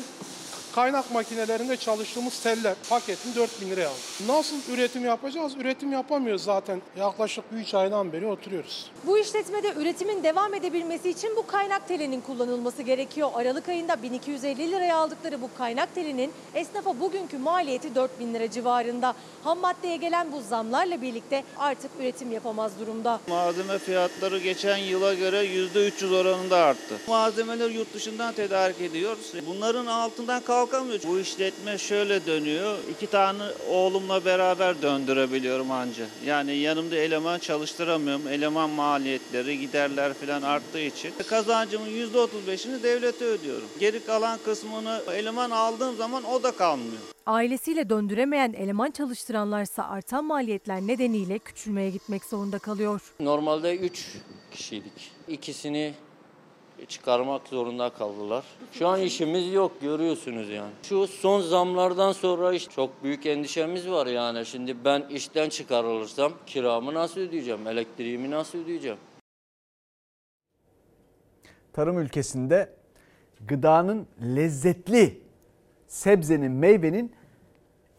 [0.74, 4.00] kaynak makinelerinde çalıştığımız teller paketini 4000 liraya aldık.
[4.28, 5.52] Nasıl üretim yapacağız?
[5.56, 6.82] Üretim yapamıyoruz zaten.
[6.96, 8.90] Yaklaşık 3 aydan beri oturuyoruz.
[9.06, 13.30] Bu işletmede üretimin devam edebilmesi için bu kaynak telinin kullanılması gerekiyor.
[13.34, 19.14] Aralık ayında 1250 liraya aldıkları bu kaynak telinin esnafa bugünkü maliyeti 4000 lira civarında.
[19.44, 23.20] Ham maddeye gelen bu zamlarla birlikte artık üretim yapamaz durumda.
[23.28, 26.94] Malzeme fiyatları geçen yıla göre %300 oranında arttı.
[27.08, 29.32] Malzemeler yurt dışından tedarik ediyoruz.
[29.46, 31.08] Bunların altından kalkamıyoruz.
[31.08, 32.78] Bu işletme şöyle dönüyor.
[32.96, 36.06] İki tane oğlumla beraber döndürebiliyorum anca.
[36.26, 38.28] Yani yanımda eleman çalıştıramıyorum.
[38.28, 41.12] Eleman maliyetleri, giderler falan arttığı için.
[41.28, 43.68] Kazancımın %35'ini devlete ödüyorum.
[43.80, 47.02] Geri kalan kısmını eleman aldığım zaman o da kalmıyor.
[47.26, 53.00] Ailesiyle döndüremeyen eleman çalıştıranlarsa artan maliyetler nedeniyle küçülmeye gitmek zorunda kalıyor.
[53.20, 54.06] Normalde 3
[54.52, 55.12] kişiydik.
[55.28, 55.94] İkisini
[56.86, 58.44] çıkarmak zorunda kaldılar.
[58.72, 60.70] Şu an işimiz yok görüyorsunuz yani.
[60.82, 64.46] Şu son zamlardan sonra iş, çok büyük endişemiz var yani.
[64.46, 67.66] Şimdi ben işten çıkarılırsam kiramı nasıl ödeyeceğim?
[67.66, 68.98] Elektriğimi nasıl ödeyeceğim?
[71.72, 72.72] Tarım ülkesinde
[73.40, 75.20] gıdanın lezzetli,
[75.86, 77.12] sebzenin, meyvenin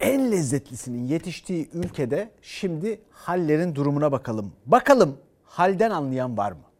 [0.00, 4.52] en lezzetlisinin yetiştiği ülkede şimdi hallerin durumuna bakalım.
[4.66, 6.73] Bakalım halden anlayan var mı?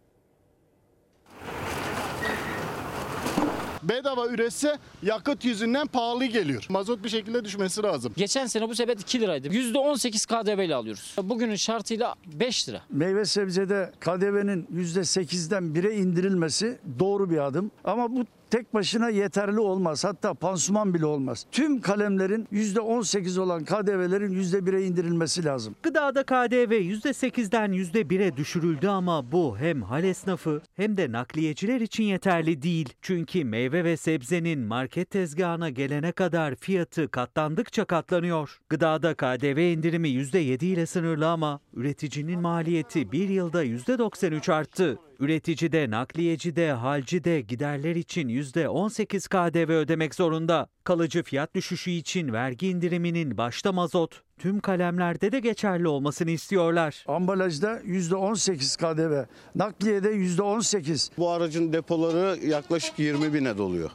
[3.88, 6.66] Bedava üretse yakıt yüzünden pahalı geliyor.
[6.68, 8.12] Mazot bir şekilde düşmesi lazım.
[8.16, 9.48] Geçen sene bu sepet 2 liraydı.
[9.48, 11.14] %18 KDV ile alıyoruz.
[11.22, 12.82] Bugünün şartıyla 5 lira.
[12.90, 17.70] Meyve sebzede KDV'nin %8'den 1'e indirilmesi doğru bir adım.
[17.84, 20.04] Ama bu tek başına yeterli olmaz.
[20.04, 21.46] Hatta pansuman bile olmaz.
[21.52, 25.74] Tüm kalemlerin %18 olan KDV'lerin %1'e indirilmesi lazım.
[25.82, 32.62] Gıdada KDV %8'den %1'e düşürüldü ama bu hem hal esnafı hem de nakliyeciler için yeterli
[32.62, 32.88] değil.
[33.02, 38.60] Çünkü meyve ve sebzenin market tezgahına gelene kadar fiyatı katlandıkça katlanıyor.
[38.68, 44.98] Gıdada KDV indirimi %7 ile sınırlı ama üreticinin maliyeti bir yılda %93 arttı.
[45.18, 50.68] Üreticide, nakliyecide, halcide giderler için %18 KDV ödemek zorunda.
[50.84, 57.04] Kalıcı fiyat düşüşü için vergi indiriminin başta mazot, tüm kalemlerde de geçerli olmasını istiyorlar.
[57.08, 59.24] Ambalajda %18 KDV,
[59.54, 61.10] nakliyede %18.
[61.18, 63.90] Bu aracın depoları yaklaşık 20 bine doluyor.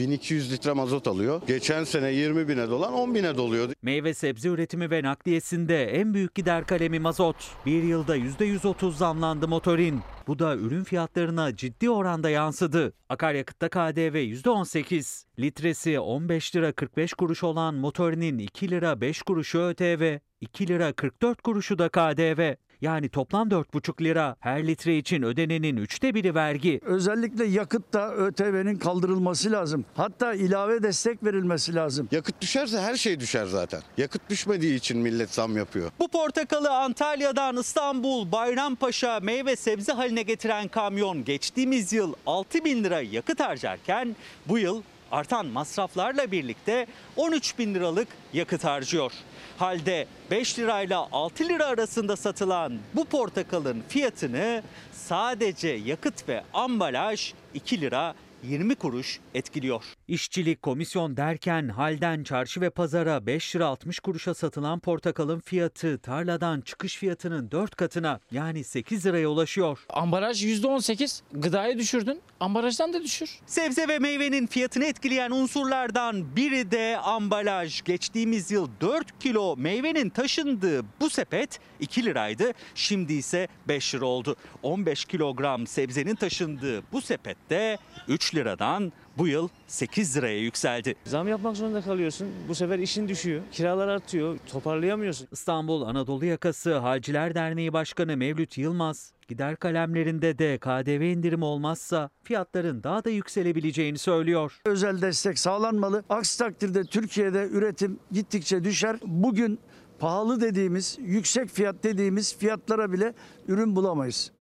[0.00, 1.42] 1200 litre mazot alıyor.
[1.46, 3.72] Geçen sene 20 bine dolan 10 bine doluyordu.
[3.82, 7.36] Meyve sebze üretimi ve nakliyesinde en büyük gider kalemi mazot.
[7.66, 10.00] Bir yılda %130 zamlandı motorin.
[10.26, 12.92] Bu da ürün fiyatlarına ciddi oranda yansıdı.
[13.08, 15.24] Akaryakıtta KDV %18.
[15.38, 21.42] Litresi 15 lira 45 kuruş olan motorinin 2 lira 5 kuruşu ÖTV, 2 lira 44
[21.42, 22.54] kuruşu da KDV.
[22.80, 24.36] Yani toplam 4,5 lira.
[24.40, 26.80] Her litre için ödenenin üçte biri vergi.
[26.84, 29.84] Özellikle yakıtta ÖTV'nin kaldırılması lazım.
[29.94, 32.08] Hatta ilave destek verilmesi lazım.
[32.12, 33.80] Yakıt düşerse her şey düşer zaten.
[33.96, 35.90] Yakıt düşmediği için millet zam yapıyor.
[35.98, 43.00] Bu portakalı Antalya'dan İstanbul Bayrampaşa meyve sebze haline getiren kamyon geçtiğimiz yıl 6 bin lira
[43.00, 44.16] yakıt harcarken
[44.48, 49.12] bu yıl artan masraflarla birlikte 13 bin liralık yakıt harcıyor.
[49.60, 57.80] Halde 5 lirayla 6 lira arasında satılan bu portakalın fiyatını sadece yakıt ve ambalaj 2
[57.80, 59.84] lira 20 kuruş etkiliyor.
[60.08, 66.60] İşçilik komisyon derken halden çarşı ve pazara 5 lira 60 kuruşa satılan portakalın fiyatı tarladan
[66.60, 69.78] çıkış fiyatının 4 katına yani 8 liraya ulaşıyor.
[69.88, 72.20] Ambalaj %18 gıdaya düşürdün.
[72.40, 73.38] Ambalajdan da düşür.
[73.46, 77.82] Sebze ve meyvenin fiyatını etkileyen unsurlardan biri de ambalaj.
[77.84, 82.52] Geçtiğimiz yıl 4 kilo meyvenin taşındığı bu sepet 2 liraydı.
[82.74, 84.36] Şimdi ise 5 lira oldu.
[84.62, 90.94] 15 kilogram sebzenin taşındığı bu sepette 3 liradan bu yıl 8 liraya yükseldi.
[91.04, 92.28] Zam yapmak zorunda kalıyorsun.
[92.48, 93.42] Bu sefer işin düşüyor.
[93.52, 94.38] Kiralar artıyor.
[94.52, 95.28] Toparlayamıyorsun.
[95.32, 102.82] İstanbul Anadolu Yakası Halciler Derneği Başkanı Mevlüt Yılmaz, gider kalemlerinde de KDV indirimi olmazsa fiyatların
[102.82, 104.60] daha da yükselebileceğini söylüyor.
[104.64, 106.04] Özel destek sağlanmalı.
[106.08, 108.96] Aksi takdirde Türkiye'de üretim gittikçe düşer.
[109.06, 109.58] Bugün
[109.98, 113.14] pahalı dediğimiz, yüksek fiyat dediğimiz fiyatlara bile
[113.48, 114.32] ürün bulamayız.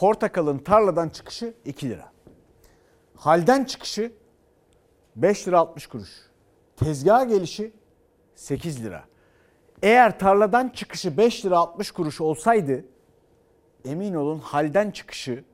[0.00, 2.12] Portakalın tarladan çıkışı 2 lira.
[3.16, 4.12] Halden çıkışı
[5.16, 6.10] 5 lira 60 kuruş.
[6.76, 7.72] Tezgaha gelişi
[8.34, 9.04] 8 lira.
[9.82, 12.84] Eğer tarladan çıkışı 5 lira 60 kuruş olsaydı
[13.84, 15.44] emin olun halden çıkışı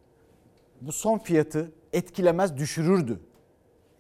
[0.80, 3.20] bu son fiyatı etkilemez düşürürdü.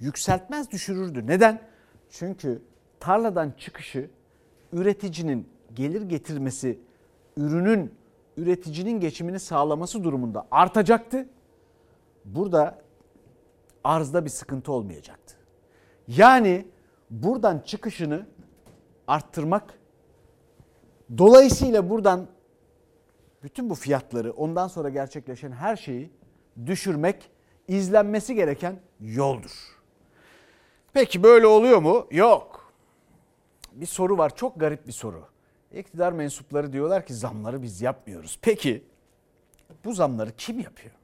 [0.00, 1.26] Yükseltmez düşürürdü.
[1.26, 1.62] Neden?
[2.10, 2.62] Çünkü
[3.00, 4.10] tarladan çıkışı
[4.72, 6.78] üreticinin gelir getirmesi,
[7.36, 7.94] ürünün
[8.36, 11.28] üreticinin geçimini sağlaması durumunda artacaktı.
[12.24, 12.78] Burada
[13.84, 15.36] arzda bir sıkıntı olmayacaktı.
[16.08, 16.66] Yani
[17.10, 18.26] buradan çıkışını
[19.06, 19.78] arttırmak
[21.18, 22.26] dolayısıyla buradan
[23.42, 26.10] bütün bu fiyatları ondan sonra gerçekleşen her şeyi
[26.66, 27.30] düşürmek
[27.68, 29.76] izlenmesi gereken yoldur.
[30.92, 32.06] Peki böyle oluyor mu?
[32.10, 32.72] Yok.
[33.72, 35.24] Bir soru var çok garip bir soru.
[35.76, 38.38] İktidar mensupları diyorlar ki zamları biz yapmıyoruz.
[38.42, 38.82] Peki
[39.84, 40.94] bu zamları kim yapıyor?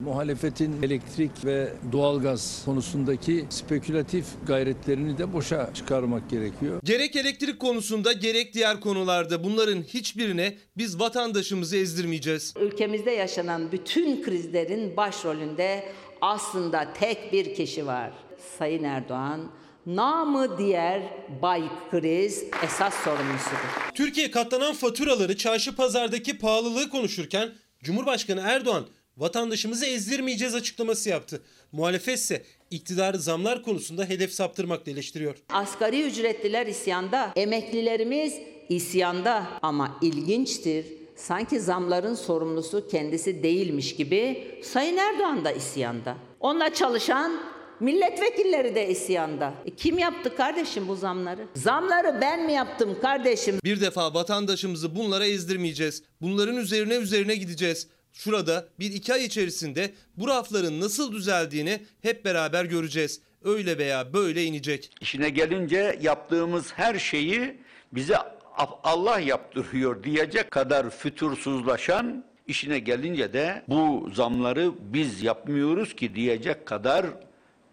[0.00, 6.80] Muhalefetin elektrik ve doğalgaz konusundaki spekülatif gayretlerini de boşa çıkarmak gerekiyor.
[6.84, 12.54] Gerek elektrik konusunda gerek diğer konularda bunların hiçbirine biz vatandaşımızı ezdirmeyeceğiz.
[12.60, 15.84] Ülkemizde yaşanan bütün krizlerin başrolünde
[16.20, 18.12] aslında tek bir kişi var.
[18.58, 19.50] Sayın Erdoğan
[19.96, 21.02] namı diğer
[21.42, 23.92] Bay Kriz esas sorumlusudur.
[23.94, 27.48] Türkiye katlanan faturaları çarşı pazardaki pahalılığı konuşurken
[27.82, 31.42] Cumhurbaşkanı Erdoğan vatandaşımızı ezdirmeyeceğiz açıklaması yaptı.
[31.72, 35.36] Muhalefet ise iktidarı zamlar konusunda hedef saptırmakla eleştiriyor.
[35.48, 38.34] Asgari ücretliler isyanda, emeklilerimiz
[38.68, 40.86] isyanda ama ilginçtir.
[41.16, 46.16] Sanki zamların sorumlusu kendisi değilmiş gibi Sayın Erdoğan da isyanda.
[46.40, 49.54] Onunla çalışan Milletvekilleri de isyanda.
[49.66, 51.46] E kim yaptı kardeşim bu zamları?
[51.54, 53.58] Zamları ben mi yaptım kardeşim?
[53.64, 56.02] Bir defa vatandaşımızı bunlara ezdirmeyeceğiz.
[56.20, 57.88] Bunların üzerine üzerine gideceğiz.
[58.12, 63.20] Şurada bir iki ay içerisinde bu rafların nasıl düzeldiğini hep beraber göreceğiz.
[63.44, 64.90] Öyle veya böyle inecek.
[65.00, 67.56] İşine gelince yaptığımız her şeyi
[67.92, 68.16] bize
[68.84, 77.06] Allah yaptırıyor diyecek kadar fütursuzlaşan işine gelince de bu zamları biz yapmıyoruz ki diyecek kadar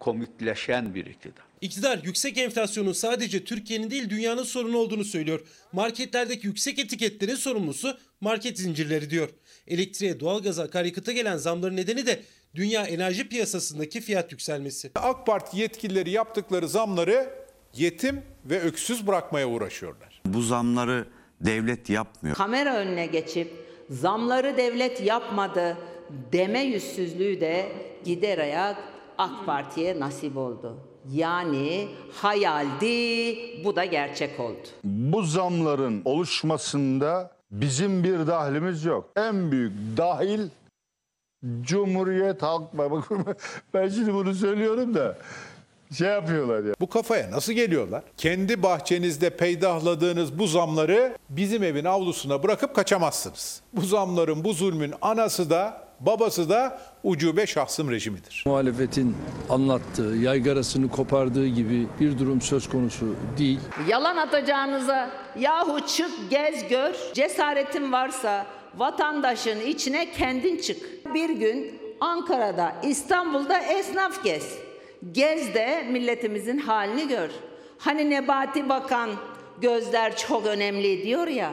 [0.00, 1.44] komikleşen bir iktidar.
[1.60, 5.40] İktidar yüksek enflasyonun sadece Türkiye'nin değil dünyanın sorunu olduğunu söylüyor.
[5.72, 9.28] Marketlerdeki yüksek etiketlerin sorumlusu market zincirleri diyor.
[9.66, 12.22] Elektriğe, doğalgaza, akaryakıta gelen zamların nedeni de
[12.54, 14.90] dünya enerji piyasasındaki fiyat yükselmesi.
[14.94, 17.30] AK Parti yetkilileri yaptıkları zamları
[17.74, 20.22] yetim ve öksüz bırakmaya uğraşıyorlar.
[20.24, 21.06] Bu zamları
[21.40, 22.36] devlet yapmıyor.
[22.36, 23.52] Kamera önüne geçip
[23.90, 25.76] zamları devlet yapmadı
[26.32, 27.72] deme yüzsüzlüğü de
[28.04, 30.76] gider ayak AK Parti'ye nasip oldu.
[31.12, 34.68] Yani hayaldi, bu da gerçek oldu.
[34.84, 39.10] Bu zamların oluşmasında bizim bir dahlimiz yok.
[39.16, 40.40] En büyük dahil
[41.60, 42.62] Cumhuriyet Halk
[43.74, 45.18] ben şimdi bunu söylüyorum da
[45.98, 46.74] şey yapıyorlar ya.
[46.80, 48.02] Bu kafaya nasıl geliyorlar?
[48.16, 53.60] Kendi bahçenizde peydahladığınız bu zamları bizim evin avlusuna bırakıp kaçamazsınız.
[53.72, 58.42] Bu zamların, bu zulmün anası da babası da ucube şahsım rejimidir.
[58.46, 59.16] Muhalefetin
[59.50, 63.60] anlattığı, yaygarasını kopardığı gibi bir durum söz konusu değil.
[63.88, 66.94] Yalan atacağınıza yahu çık gez gör.
[67.14, 71.14] Cesaretin varsa vatandaşın içine kendin çık.
[71.14, 74.58] Bir gün Ankara'da, İstanbul'da esnaf gez.
[75.12, 77.30] Gez de milletimizin halini gör.
[77.78, 79.10] Hani Nebati Bakan
[79.60, 81.52] gözler çok önemli diyor ya.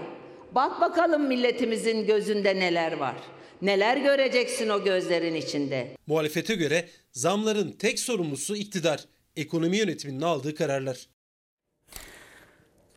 [0.56, 3.16] Bak bakalım milletimizin gözünde neler var.
[3.64, 5.88] Neler göreceksin o gözlerin içinde?
[6.08, 9.06] Muhalefete göre zamların tek sorumlusu iktidar.
[9.36, 11.08] Ekonomi yönetiminin aldığı kararlar.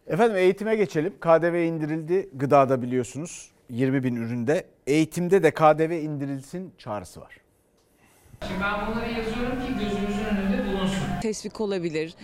[0.07, 1.14] Efendim eğitime geçelim.
[1.20, 4.64] KDV indirildi gıdada biliyorsunuz 20 bin üründe.
[4.87, 7.37] Eğitimde de KDV indirilsin çağrısı var.
[8.42, 10.99] Şimdi ben bunları yazıyorum ki gözümüzün önünde bulunsun.
[11.22, 12.14] Teşvik olabilir.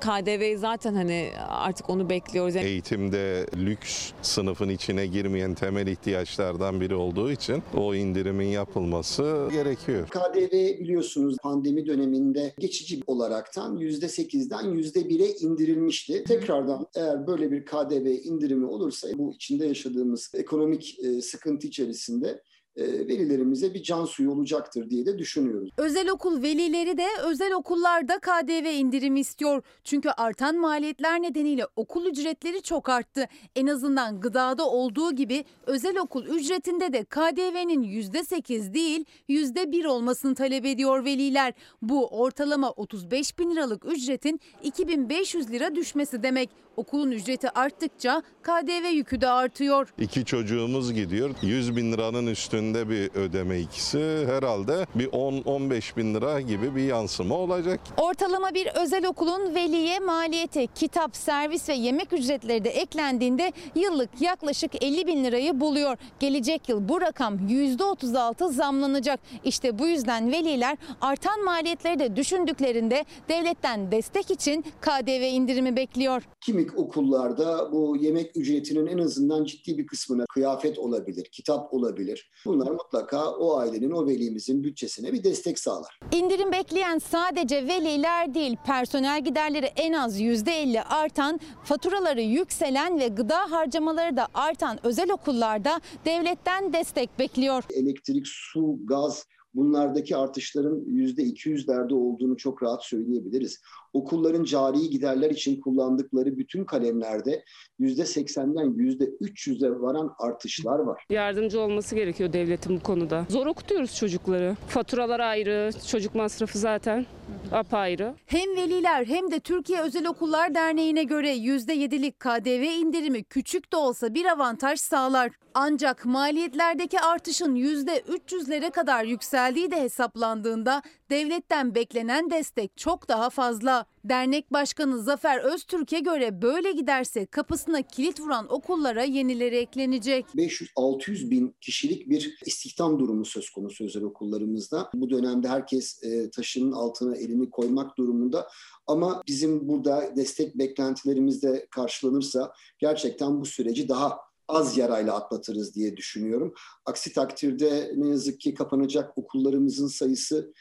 [0.00, 2.54] KDV zaten hani artık onu bekliyoruz.
[2.54, 10.08] Yani Eğitimde lüks sınıfın içine girmeyen temel ihtiyaçlardan biri olduğu için o indirimin yapılması gerekiyor.
[10.08, 16.24] KDV biliyorsunuz pandemi döneminde geçici olaraktan %8'den %1'e indirilmişti.
[16.24, 22.42] Tekrardan eğer böyle bir KDV indirimi olursa bu içinde yaşadığımız ekonomik e, sıkıntı içerisinde
[22.78, 25.70] e, velilerimize bir can suyu olacaktır diye de düşünüyoruz.
[25.76, 29.62] Özel okul velileri de özel okullarda KDV indirimi istiyor.
[29.84, 33.28] Çünkü artan maliyetler nedeniyle okul ücretleri çok arttı.
[33.56, 40.66] En azından gıdada olduğu gibi özel okul ücretinde de KDV'nin %8 değil %1 olmasını talep
[40.66, 41.54] ediyor veliler.
[41.82, 46.67] Bu ortalama 35 bin liralık ücretin 2500 lira düşmesi demek.
[46.78, 49.94] Okulun ücreti arttıkça KDV yükü de artıyor.
[49.98, 51.30] İki çocuğumuz gidiyor.
[51.42, 57.34] 100 bin liranın üstünde bir ödeme ikisi herhalde bir 10-15 bin lira gibi bir yansıma
[57.34, 57.80] olacak.
[57.96, 64.84] Ortalama bir özel okulun veliye maliyeti, kitap, servis ve yemek ücretleri de eklendiğinde yıllık yaklaşık
[64.84, 65.96] 50 bin lirayı buluyor.
[66.20, 69.20] Gelecek yıl bu rakam %36 zamlanacak.
[69.44, 76.22] İşte bu yüzden veliler artan maliyetleri de düşündüklerinde devletten destek için KDV indirimi bekliyor.
[76.40, 82.30] Kimi okullarda bu yemek ücretinin en azından ciddi bir kısmına kıyafet olabilir, kitap olabilir.
[82.46, 86.00] Bunlar mutlaka o ailenin, o velimizin bütçesine bir destek sağlar.
[86.12, 93.50] İndirim bekleyen sadece veliler değil, personel giderleri en az %50 artan, faturaları yükselen ve gıda
[93.50, 97.64] harcamaları da artan özel okullarda devletten destek bekliyor.
[97.74, 103.60] Elektrik, su, gaz bunlardaki artışların %200'lerde olduğunu çok rahat söyleyebiliriz.
[103.98, 107.44] Okulların cari giderler için kullandıkları bütün kalemlerde
[107.80, 111.04] %80'den %300'e varan artışlar var.
[111.10, 113.26] Yardımcı olması gerekiyor devletin bu konuda.
[113.28, 114.56] Zor okutuyoruz çocukları.
[114.68, 117.06] Faturalar ayrı, çocuk masrafı zaten
[117.52, 118.14] apayrı.
[118.26, 124.14] Hem veliler hem de Türkiye Özel Okullar Derneği'ne göre %7'lik KDV indirimi küçük de olsa
[124.14, 125.30] bir avantaj sağlar.
[125.54, 133.84] Ancak maliyetlerdeki artışın %300'lere kadar yükseldiği de hesaplandığında devletten beklenen destek çok daha fazla.
[134.04, 140.26] Dernek Başkanı Zafer Öztürk'e göre böyle giderse kapısına kilit vuran okullara yenileri eklenecek.
[140.34, 144.90] 500-600 bin kişilik bir istihdam durumu söz konusu özel okullarımızda.
[144.94, 148.48] Bu dönemde herkes e, taşının altına elini koymak durumunda.
[148.86, 155.96] Ama bizim burada destek beklentilerimiz de karşılanırsa gerçekten bu süreci daha az yarayla atlatırız diye
[155.96, 156.54] düşünüyorum.
[156.86, 160.52] Aksi takdirde ne yazık ki kapanacak okullarımızın sayısı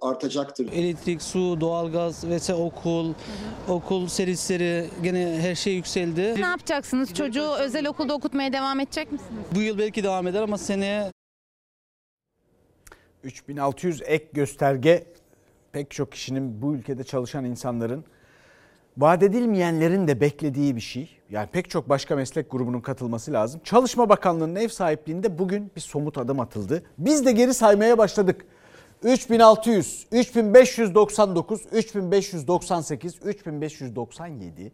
[0.00, 0.72] artacaktır.
[0.72, 3.14] Elektrik, su, doğalgaz vs okul,
[3.68, 6.34] okul servisleri gene her şey yükseldi.
[6.36, 7.14] Ne yapacaksınız?
[7.14, 9.42] Çocuğu özel okulda okutmaya devam edecek misiniz?
[9.54, 11.12] Bu yıl belki devam eder ama seneye
[13.24, 15.06] 3600 ek gösterge
[15.72, 18.04] pek çok kişinin bu ülkede çalışan insanların
[18.96, 21.16] vaat edilmeyenlerin de beklediği bir şey.
[21.30, 23.60] Yani pek çok başka meslek grubunun katılması lazım.
[23.64, 26.82] Çalışma Bakanlığı'nın ev sahipliğinde bugün bir somut adım atıldı.
[26.98, 28.44] Biz de geri saymaya başladık.
[29.02, 34.72] 3600, 3599, 3598, 3597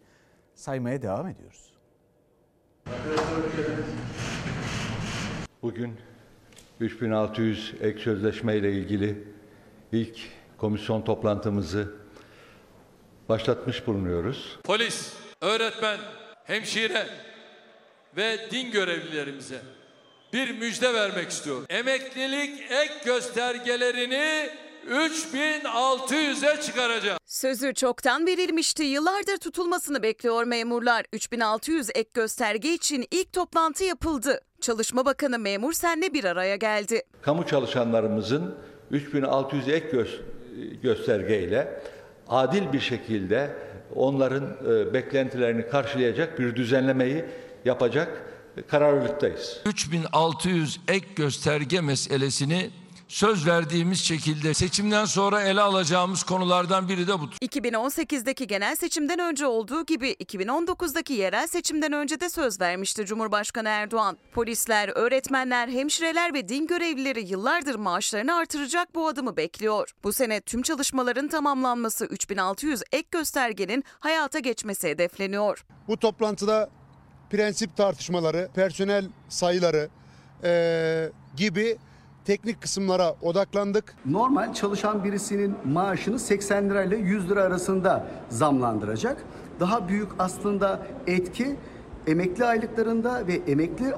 [0.54, 1.72] saymaya devam ediyoruz.
[5.62, 5.94] Bugün
[6.80, 9.24] 3600 ek sözleşme ile ilgili
[9.92, 10.18] ilk
[10.58, 11.92] komisyon toplantımızı
[13.28, 14.58] başlatmış bulunuyoruz.
[14.64, 15.98] Polis, öğretmen,
[16.44, 17.06] hemşire
[18.16, 19.60] ve din görevlilerimize
[20.32, 21.66] bir müjde vermek istiyorum.
[21.68, 24.48] Emeklilik ek göstergelerini
[24.90, 27.18] 3600'e çıkaracağız.
[27.26, 28.82] Sözü çoktan verilmişti.
[28.82, 31.04] Yıllardır tutulmasını bekliyor memurlar.
[31.12, 34.40] 3600 ek gösterge için ilk toplantı yapıldı.
[34.60, 37.02] Çalışma Bakanı Memur Sen'le bir araya geldi.
[37.22, 38.54] Kamu çalışanlarımızın
[38.90, 41.80] 3600 ek gö- göstergeyle
[42.28, 43.50] adil bir şekilde
[43.94, 47.24] onların e, beklentilerini karşılayacak bir düzenlemeyi
[47.64, 48.22] yapacak
[48.62, 49.60] kararlılıktayız.
[49.64, 52.70] 3600 ek gösterge meselesini
[53.08, 57.36] söz verdiğimiz şekilde seçimden sonra ele alacağımız konulardan biri de budur.
[57.42, 64.18] 2018'deki genel seçimden önce olduğu gibi 2019'daki yerel seçimden önce de söz vermişti Cumhurbaşkanı Erdoğan.
[64.32, 69.94] Polisler, öğretmenler, hemşireler ve din görevlileri yıllardır maaşlarını artıracak bu adımı bekliyor.
[70.04, 75.64] Bu sene tüm çalışmaların tamamlanması 3600 ek göstergenin hayata geçmesi hedefleniyor.
[75.88, 76.70] Bu toplantıda
[77.30, 79.88] prensip tartışmaları, personel sayıları
[80.44, 81.76] eee, gibi
[82.24, 83.94] teknik kısımlara odaklandık.
[84.06, 89.22] Normal çalışan birisinin maaşını 80 lira ile 100 lira arasında zamlandıracak.
[89.60, 91.56] Daha büyük aslında etki
[92.06, 93.94] emekli aylıklarında ve emekli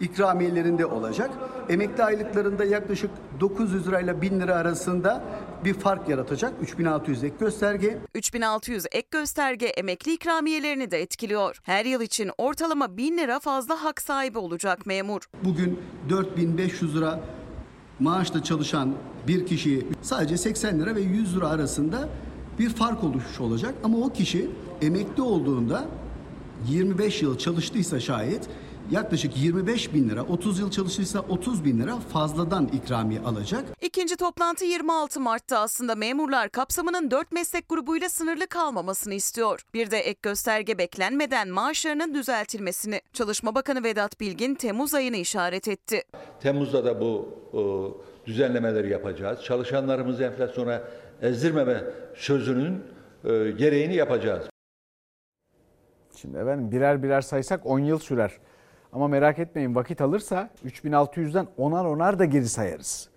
[0.00, 1.30] ikramiyelerinde olacak.
[1.68, 5.24] Emekli aylıklarında yaklaşık 900 lirayla 1000 lira arasında
[5.64, 6.52] bir fark yaratacak.
[6.62, 7.98] 3600 ek gösterge.
[8.14, 11.60] 3600 ek gösterge emekli ikramiyelerini de etkiliyor.
[11.62, 15.22] Her yıl için ortalama 1000 lira fazla hak sahibi olacak memur.
[15.44, 17.20] Bugün 4500 lira
[18.00, 18.94] maaşla çalışan
[19.28, 22.08] bir kişiye sadece 80 lira ve 100 lira arasında
[22.58, 23.74] bir fark oluşmuş olacak.
[23.84, 24.50] Ama o kişi
[24.82, 25.84] emekli olduğunda
[26.68, 28.48] 25 yıl çalıştıysa şayet
[28.90, 33.64] yaklaşık 25 bin lira, 30 yıl çalıştıysa 30 bin lira fazladan ikramiye alacak.
[33.82, 39.62] İkinci toplantı 26 Mart'ta aslında memurlar kapsamının 4 meslek grubuyla sınırlı kalmamasını istiyor.
[39.74, 43.00] Bir de ek gösterge beklenmeden maaşlarının düzeltilmesini.
[43.12, 46.02] Çalışma Bakanı Vedat Bilgin Temmuz ayını işaret etti.
[46.40, 47.60] Temmuz'da da bu e,
[48.26, 49.42] düzenlemeleri yapacağız.
[49.44, 50.82] Çalışanlarımızı enflasyona
[51.22, 51.84] ezdirmeme
[52.14, 52.82] sözünün
[53.24, 54.46] e, gereğini yapacağız.
[56.16, 58.32] Şimdi efendim birer birer saysak 10 yıl sürer.
[58.96, 63.08] Ama merak etmeyin vakit alırsa 3600'den onar onar da geri sayarız.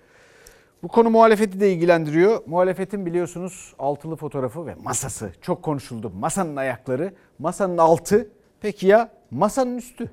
[0.84, 2.42] Bu konu muhalefeti de ilgilendiriyor.
[2.46, 6.12] Muhalefetin biliyorsunuz altılı fotoğrafı ve masası çok konuşuldu.
[6.16, 8.30] Masanın ayakları, masanın altı.
[8.62, 10.12] Peki ya masanın üstü?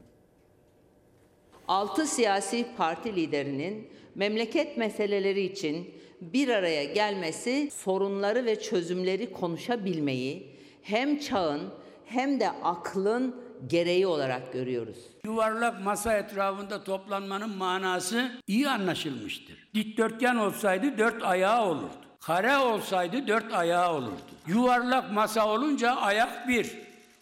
[1.68, 5.90] Altı siyasi parti liderinin memleket meseleleri için
[6.20, 10.46] bir araya gelmesi sorunları ve çözümleri konuşabilmeyi
[10.82, 11.62] hem çağın
[12.04, 13.36] hem de aklın
[13.66, 15.15] gereği olarak görüyoruz.
[15.26, 19.68] Yuvarlak masa etrafında toplanmanın manası iyi anlaşılmıştır.
[19.74, 21.90] Dikdörtgen olsaydı dört ayağı olurdu.
[22.20, 24.30] Kare olsaydı dört ayağı olurdu.
[24.46, 26.72] Yuvarlak masa olunca ayak bir.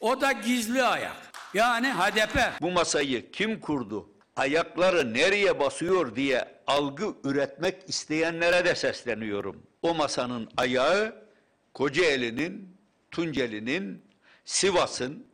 [0.01, 1.17] O da gizli ayak.
[1.55, 2.39] Yani HDP.
[2.61, 4.11] Bu masayı kim kurdu?
[4.37, 9.63] Ayakları nereye basıyor diye algı üretmek isteyenlere de sesleniyorum.
[9.83, 11.15] O masanın ayağı
[11.75, 12.77] Kocaeli'nin,
[13.11, 14.05] Tunceli'nin,
[14.45, 15.27] Sivas'ın,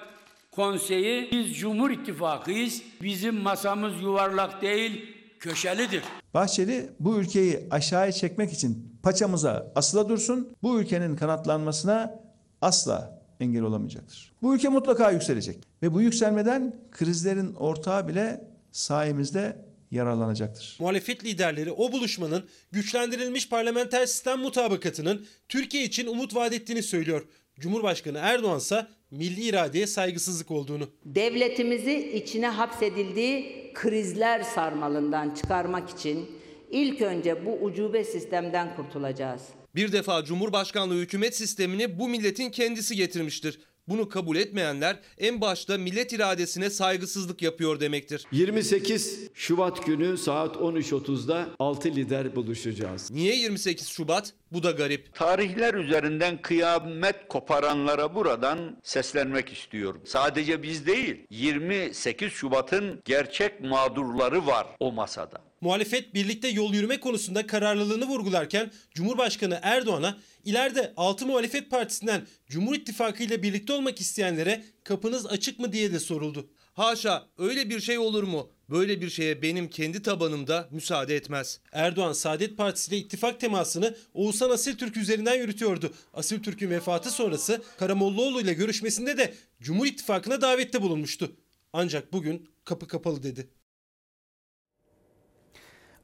[0.50, 1.28] Konseyi.
[1.32, 2.82] Biz Cumhur İttifakıyız.
[3.02, 6.02] Bizim masamız yuvarlak değil, köşelidir.
[6.34, 10.56] Bahçeli bu ülkeyi aşağıya çekmek için paçamıza asıla dursun.
[10.62, 12.20] Bu ülkenin kanatlanmasına
[12.60, 14.32] asla engel olamayacaktır.
[14.42, 19.56] Bu ülke mutlaka yükselecek ve bu yükselmeden krizlerin ortağı bile sayemizde
[19.90, 20.76] yararlanacaktır.
[20.80, 27.26] Muhalefet liderleri o buluşmanın güçlendirilmiş parlamenter sistem mutabakatının Türkiye için umut vaat ettiğini söylüyor.
[27.60, 30.88] Cumhurbaşkanı Erdoğan ise milli iradeye saygısızlık olduğunu.
[31.04, 36.30] Devletimizi içine hapsedildiği krizler sarmalından çıkarmak için
[36.70, 39.42] ilk önce bu ucube sistemden kurtulacağız.
[39.74, 43.60] Bir defa Cumhurbaşkanlığı hükümet sistemini bu milletin kendisi getirmiştir.
[43.88, 48.24] Bunu kabul etmeyenler en başta millet iradesine saygısızlık yapıyor demektir.
[48.32, 53.10] 28 Şubat günü saat 13.30'da 6 lider buluşacağız.
[53.10, 54.32] Niye 28 Şubat?
[54.52, 55.14] Bu da garip.
[55.14, 60.00] Tarihler üzerinden kıyamet koparanlara buradan seslenmek istiyorum.
[60.04, 65.51] Sadece biz değil, 28 Şubat'ın gerçek mağdurları var o masada.
[65.62, 73.22] Muhalefet birlikte yol yürüme konusunda kararlılığını vurgularken Cumhurbaşkanı Erdoğan'a ileride 6 muhalefet partisinden Cumhur İttifakı
[73.22, 76.50] ile birlikte olmak isteyenlere kapınız açık mı diye de soruldu.
[76.72, 78.50] Haşa öyle bir şey olur mu?
[78.70, 81.60] Böyle bir şeye benim kendi tabanımda müsaade etmez.
[81.72, 85.92] Erdoğan Saadet Partisi ile ittifak temasını Oğuzhan Asiltürk üzerinden yürütüyordu.
[86.14, 91.36] Asiltürk'ün vefatı sonrası Karamollaoğlu ile görüşmesinde de Cumhur İttifakı'na davette bulunmuştu.
[91.72, 93.61] Ancak bugün kapı kapalı dedi.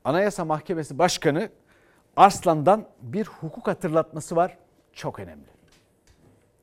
[0.09, 1.50] Anayasa Mahkemesi Başkanı
[2.16, 4.59] Arslan'dan bir hukuk hatırlatması var.
[4.92, 5.46] Çok önemli.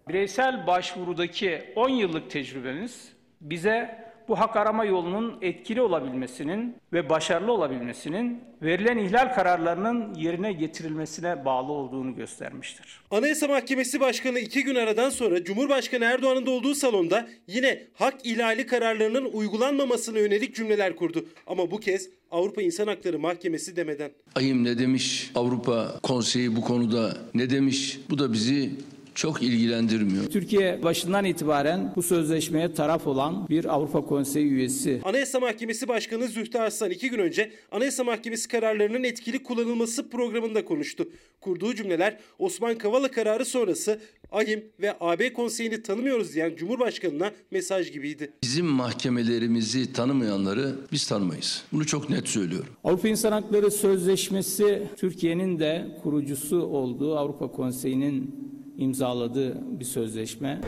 [0.07, 8.41] Bireysel başvurudaki 10 yıllık tecrübemiz bize bu hak arama yolunun etkili olabilmesinin ve başarılı olabilmesinin
[8.61, 12.99] verilen ihlal kararlarının yerine getirilmesine bağlı olduğunu göstermiştir.
[13.11, 18.65] Anayasa Mahkemesi Başkanı iki gün aradan sonra Cumhurbaşkanı Erdoğan'ın da olduğu salonda yine hak ihlali
[18.65, 21.26] kararlarının uygulanmamasına yönelik cümleler kurdu.
[21.47, 24.11] Ama bu kez Avrupa İnsan Hakları Mahkemesi demeden.
[24.36, 25.32] Ayım ne demiş?
[25.36, 27.99] Avrupa Konseyi bu konuda ne demiş?
[28.09, 28.71] Bu da bizi
[29.16, 30.26] çok ilgilendirmiyor.
[30.26, 35.01] Türkiye başından itibaren bu sözleşmeye taraf olan bir Avrupa Konseyi üyesi.
[35.03, 41.09] Anayasa Mahkemesi Başkanı Zühtü Arslan iki gün önce Anayasa Mahkemesi kararlarının etkili kullanılması programında konuştu.
[41.41, 43.99] Kurduğu cümleler Osman Kavala kararı sonrası
[44.32, 48.32] AYİM ve AB Konseyi'ni tanımıyoruz diyen Cumhurbaşkanı'na mesaj gibiydi.
[48.43, 51.63] Bizim mahkemelerimizi tanımayanları biz tanımayız.
[51.72, 52.70] Bunu çok net söylüyorum.
[52.84, 58.36] Avrupa İnsan Hakları Sözleşmesi Türkiye'nin de kurucusu olduğu Avrupa Konseyi'nin
[58.78, 60.59] imzaladığı bir sözleşme.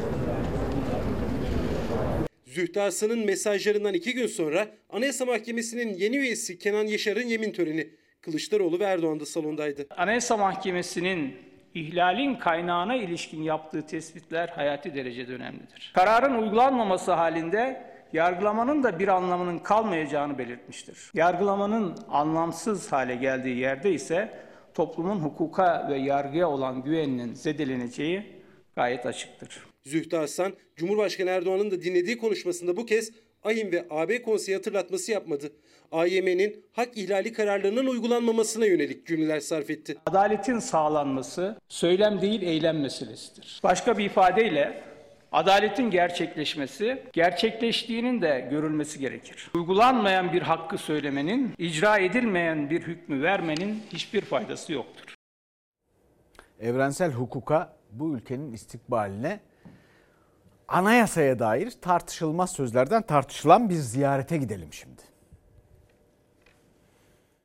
[2.46, 7.90] Zühtü Arslan'ın mesajlarından iki gün sonra Anayasa Mahkemesi'nin yeni üyesi Kenan Yaşar'ın yemin töreni.
[8.22, 9.88] Kılıçdaroğlu ve Erdoğan da salondaydı.
[9.98, 11.36] Anayasa Mahkemesi'nin
[11.74, 15.92] ihlalin kaynağına ilişkin yaptığı tespitler hayati derecede önemlidir.
[15.96, 17.84] Kararın uygulanmaması halinde
[18.14, 21.12] yargılamanın da bir anlamının kalmayacağını belirtmiştir.
[21.14, 24.47] Yargılamanın anlamsız hale geldiği yerde ise
[24.78, 28.24] toplumun hukuka ve yargıya olan güveninin zedeleneceği
[28.76, 29.66] gayet açıktır.
[29.86, 33.12] Zühtü Arslan, Cumhurbaşkanı Erdoğan'ın da dinlediği konuşmasında bu kez
[33.44, 35.52] AYİM ve AB Konseyi hatırlatması yapmadı.
[35.92, 39.98] AYM'nin hak ihlali kararlarının uygulanmamasına yönelik cümleler sarf etti.
[40.06, 43.60] Adaletin sağlanması söylem değil eylem meselesidir.
[43.64, 44.84] Başka bir ifadeyle
[45.32, 49.52] adaletin gerçekleşmesi, gerçekleştiğinin de görülmesi gerekir.
[49.56, 55.16] Uygulanmayan bir hakkı söylemenin, icra edilmeyen bir hükmü vermenin hiçbir faydası yoktur.
[56.60, 59.40] Evrensel hukuka, bu ülkenin istikbaline,
[60.68, 65.02] anayasaya dair tartışılmaz sözlerden tartışılan bir ziyarete gidelim şimdi.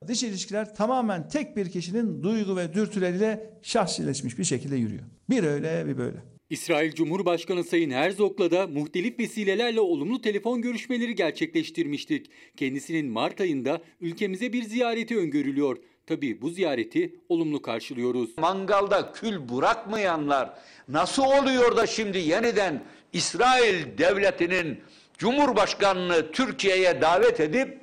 [0.06, 5.02] Dış ilişkiler tamamen tek bir kişinin duygu ve dürtüleriyle şahsileşmiş bir şekilde yürüyor.
[5.30, 6.16] Bir öyle bir böyle.
[6.52, 12.30] İsrail Cumhurbaşkanı Sayın Herzog'la da muhtelif vesilelerle olumlu telefon görüşmeleri gerçekleştirmiştik.
[12.56, 15.76] Kendisinin Mart ayında ülkemize bir ziyareti öngörülüyor.
[16.06, 18.38] Tabii bu ziyareti olumlu karşılıyoruz.
[18.38, 24.80] Mangalda kül bırakmayanlar nasıl oluyor da şimdi yeniden İsrail devletinin
[25.18, 27.78] Cumhurbaşkanını Türkiye'ye davet edip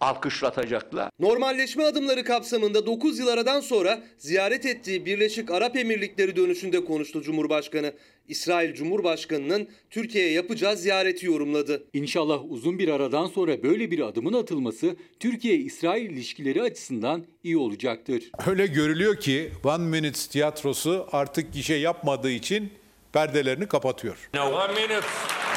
[0.00, 1.10] alkışlatacaklar.
[1.20, 7.92] Normalleşme adımları kapsamında 9 yıl aradan sonra ziyaret ettiği Birleşik Arap Emirlikleri dönüşünde konuştu Cumhurbaşkanı.
[8.28, 11.84] İsrail Cumhurbaşkanı'nın Türkiye'ye yapacağı ziyareti yorumladı.
[11.92, 18.30] İnşallah uzun bir aradan sonra böyle bir adımın atılması Türkiye-İsrail ilişkileri açısından iyi olacaktır.
[18.46, 22.70] Öyle görülüyor ki One Minute tiyatrosu artık gişe yapmadığı için
[23.16, 24.28] perdelerini kapatıyor.
[24.38, 25.06] One minute.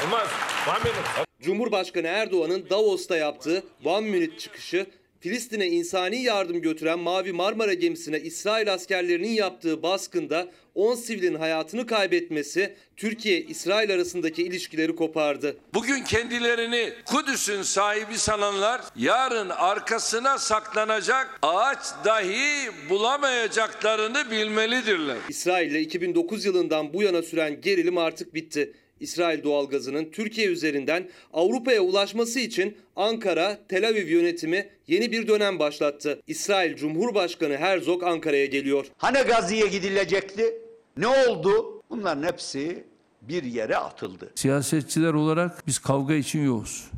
[0.05, 0.27] Olmaz.
[0.67, 1.09] One minute.
[1.41, 4.85] Cumhurbaşkanı Erdoğan'ın Davos'ta yaptığı One Minute çıkışı
[5.19, 10.47] Filistin'e insani yardım götüren Mavi Marmara gemisine İsrail askerlerinin yaptığı baskında
[10.79, 15.57] 10 sivilin hayatını kaybetmesi Türkiye-İsrail arasındaki ilişkileri kopardı.
[15.73, 25.17] Bugün kendilerini Kudüs'ün sahibi sananlar yarın arkasına saklanacak ağaç dahi bulamayacaklarını bilmelidirler.
[25.29, 28.73] İsrail ile 2009 yılından bu yana süren gerilim artık bitti.
[28.99, 36.21] İsrail doğalgazının Türkiye üzerinden Avrupa'ya ulaşması için Ankara, Tel Aviv yönetimi yeni bir dönem başlattı.
[36.27, 38.85] İsrail Cumhurbaşkanı Herzog Ankara'ya geliyor.
[38.97, 40.68] Hani Gazze'ye gidilecekti?
[40.99, 41.81] Ne oldu?
[41.89, 42.87] Bunların hepsi
[43.21, 44.31] bir yere atıldı.
[44.35, 46.91] Siyasetçiler olarak biz kavga için yokuz.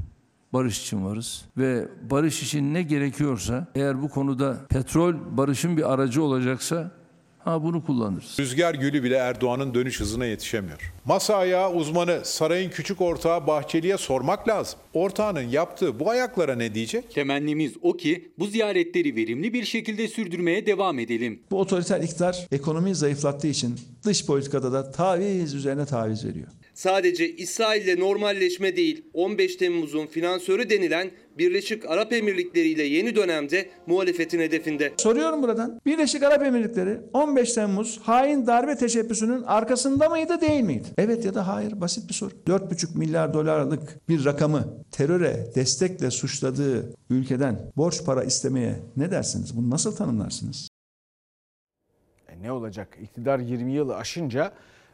[0.54, 6.24] Barış için varız ve barış için ne gerekiyorsa eğer bu konuda petrol barışın bir aracı
[6.24, 6.91] olacaksa
[7.45, 8.39] ha bunu kullanırız.
[8.39, 10.93] Rüzgar gülü bile Erdoğan'ın dönüş hızına yetişemiyor.
[11.05, 14.79] Masa ayağı uzmanı sarayın küçük ortağı Bahçeli'ye sormak lazım.
[14.93, 17.11] Ortağının yaptığı bu ayaklara ne diyecek?
[17.11, 21.39] Temennimiz o ki bu ziyaretleri verimli bir şekilde sürdürmeye devam edelim.
[21.51, 23.75] Bu otoriter iktidar ekonomiyi zayıflattığı için
[24.05, 26.47] dış politikada da taviz üzerine taviz veriyor.
[26.73, 33.69] Sadece İsrail ile normalleşme değil, 15 Temmuz'un finansörü denilen Birleşik Arap Emirlikleri ile yeni dönemde
[33.88, 34.93] muhalefetin hedefinde.
[34.97, 35.82] Soruyorum buradan.
[35.86, 40.88] Birleşik Arap Emirlikleri 15 Temmuz hain darbe teşebbüsünün arkasında mıydı değil miydi?
[40.97, 42.32] Evet ya da hayır basit bir soru.
[42.47, 49.57] 4,5 milyar dolarlık bir rakamı teröre destekle suçladığı ülkeden borç para istemeye ne dersiniz?
[49.57, 50.67] Bunu nasıl tanımlarsınız?
[52.29, 52.97] E ne olacak?
[53.01, 54.51] İktidar 20 yılı aşınca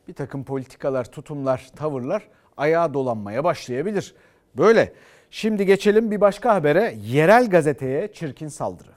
[0.07, 2.27] bir takım politikalar, tutumlar, tavırlar
[2.57, 4.15] ayağa dolanmaya başlayabilir.
[4.57, 4.93] Böyle.
[5.31, 6.95] Şimdi geçelim bir başka habere.
[7.03, 8.89] Yerel gazeteye çirkin saldırı.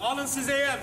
[0.00, 0.78] Alın size yem.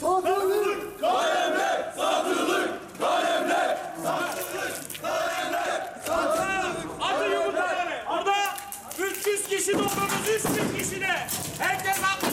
[0.00, 6.76] Satılık, kalemle, satılık, kalemle, satılık, kalemle, satılık.
[7.00, 8.02] Atın yumurtaları.
[8.10, 8.32] Orada
[8.98, 10.44] 300 kişi toplamız 300
[10.90, 11.06] kişide.
[11.58, 12.25] Herkes haklı.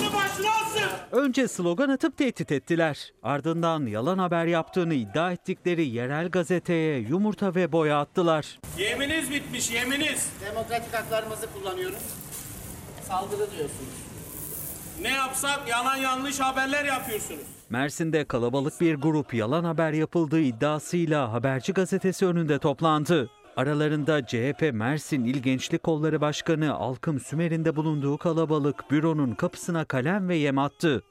[1.12, 3.14] Önce slogan atıp tehdit ettiler.
[3.24, 8.60] Ardından yalan haber yaptığını iddia ettikleri yerel gazeteye yumurta ve boya attılar.
[8.78, 10.30] Yeminiz bitmiş yeminiz.
[10.46, 12.04] Demokratik haklarımızı kullanıyoruz.
[13.08, 14.04] Saldırı diyorsunuz.
[15.02, 17.44] Ne yapsak yalan yanlış haberler yapıyorsunuz.
[17.70, 23.30] Mersin'de kalabalık bir grup yalan haber yapıldığı iddiasıyla Haberci gazetesi önünde toplandı.
[23.58, 30.30] Aralarında CHP Mersin İl Gençlik Kolları Başkanı Alkım Sümer'in de bulunduğu kalabalık büronun kapısına kalem
[30.30, 31.04] ve yem attı.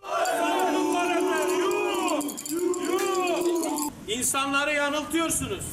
[4.08, 5.64] İnsanları yanıltıyorsunuz.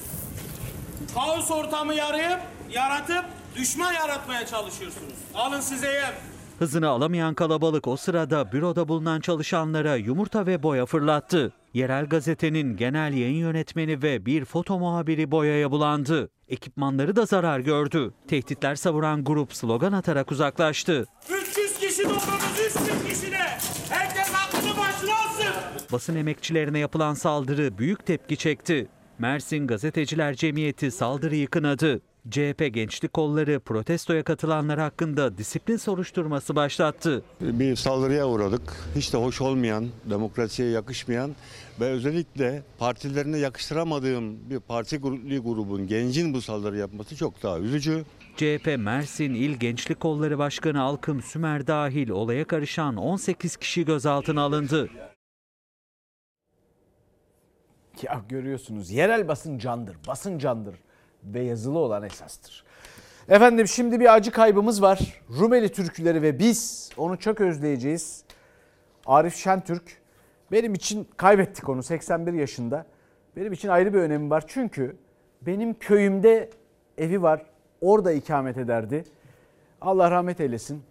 [1.15, 2.39] Kaos ortamı yarayıp,
[2.72, 5.13] yaratıp düşman yaratmaya çalışıyorsunuz.
[5.36, 6.13] Alın size yem.
[6.59, 11.51] Hızını alamayan kalabalık o sırada büroda bulunan çalışanlara yumurta ve boya fırlattı.
[11.74, 16.30] Yerel gazetenin genel yayın yönetmeni ve bir foto muhabiri boyaya bulandı.
[16.47, 18.13] Ekipmanları da zarar gördü.
[18.28, 21.05] Tehditler savuran grup slogan atarak uzaklaştı.
[21.30, 22.59] 300 kişi doktorunuz
[23.05, 23.38] 3000 kişi de.
[23.89, 25.53] Herkes aklını başına alsın.
[25.91, 28.88] Basın emekçilerine yapılan saldırı büyük tepki çekti.
[29.20, 32.01] Mersin Gazeteciler Cemiyeti saldırıyı kınadı.
[32.30, 37.24] CHP Gençlik Kolları protestoya katılanlar hakkında disiplin soruşturması başlattı.
[37.41, 38.76] Bir saldırıya uğradık.
[38.95, 41.36] Hiç de hoş olmayan, demokrasiye yakışmayan
[41.80, 48.05] ve özellikle partilerine yakıştıramadığım bir parti gru- grubun, gencin bu saldırı yapması çok daha üzücü.
[48.36, 54.89] CHP Mersin İl Gençlik Kolları Başkanı Alkım Sümer dahil olaya karışan 18 kişi gözaltına alındı.
[58.03, 60.76] Ya görüyorsunuz yerel basın candır, basın candır
[61.24, 62.63] ve yazılı olan esastır.
[63.30, 65.22] Efendim şimdi bir acı kaybımız var.
[65.39, 68.24] Rumeli türküleri ve biz onu çok özleyeceğiz.
[69.05, 69.84] Arif Şentürk
[70.51, 72.86] benim için kaybettik onu 81 yaşında.
[73.36, 74.95] Benim için ayrı bir önemi var çünkü
[75.41, 76.49] benim köyümde
[76.97, 77.45] evi var.
[77.82, 79.03] Orada ikamet ederdi.
[79.82, 80.84] Allah rahmet eylesin.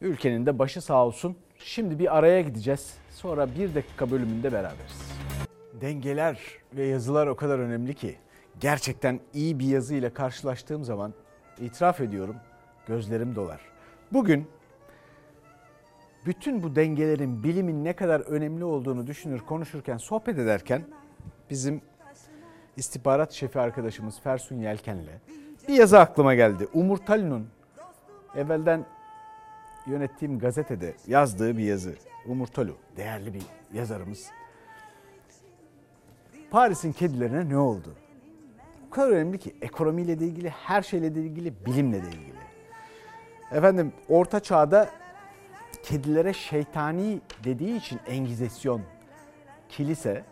[0.00, 1.36] Ülkenin de başı sağ olsun.
[1.58, 2.94] Şimdi bir araya gideceğiz.
[3.10, 5.12] Sonra bir dakika bölümünde beraberiz.
[5.80, 6.38] Dengeler
[6.72, 8.16] ve yazılar o kadar önemli ki
[8.60, 11.14] gerçekten iyi bir yazıyla karşılaştığım zaman
[11.60, 12.36] itiraf ediyorum
[12.86, 13.60] gözlerim dolar.
[14.12, 14.46] Bugün
[16.26, 20.84] bütün bu dengelerin bilimin ne kadar önemli olduğunu düşünür konuşurken sohbet ederken
[21.50, 21.80] bizim
[22.76, 25.20] istihbarat şefi arkadaşımız Fersun Yelken'le
[25.68, 26.68] bir yazı aklıma geldi.
[26.74, 27.46] Umur Talin'in
[28.36, 28.86] evvelden
[29.86, 31.94] yönettiğim gazetede yazdığı bir yazı.
[32.26, 33.42] Umur Talu değerli bir
[33.72, 34.26] yazarımız.
[36.50, 37.94] Paris'in kedilerine ne oldu?
[38.94, 42.38] Kadar önemli ki ekonomiyle de ilgili, her şeyle de ilgili, bilimle de ilgili.
[43.50, 44.90] Efendim orta çağda
[45.82, 48.80] kedilere şeytani dediği için Engizisyon,
[49.68, 50.24] kilise,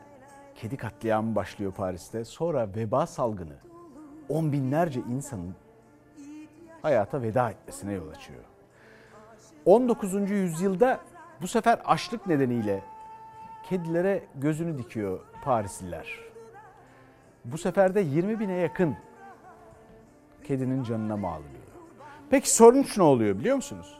[0.54, 2.24] kedi katliamı başlıyor Paris'te.
[2.24, 3.56] Sonra veba salgını
[4.28, 5.54] on binlerce insanın
[6.82, 8.44] hayata veda etmesine yol açıyor.
[9.64, 10.30] 19.
[10.30, 11.00] yüzyılda
[11.40, 12.82] bu sefer açlık nedeniyle
[13.68, 16.31] kedilere gözünü dikiyor Parisliler.
[17.44, 18.96] Bu sefer de 20 bine yakın
[20.44, 21.72] kedinin canına mal oluyor.
[22.30, 23.98] Peki sonuç ne oluyor biliyor musunuz?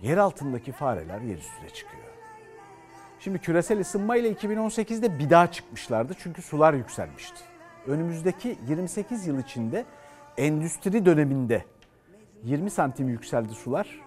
[0.00, 2.02] Yer altındaki fareler yer üstüne çıkıyor.
[3.20, 7.38] Şimdi küresel ısınma ile 2018'de bir daha çıkmışlardı çünkü sular yükselmişti.
[7.86, 9.84] Önümüzdeki 28 yıl içinde
[10.36, 11.64] endüstri döneminde
[12.44, 14.00] 20 santim yükseldi sular.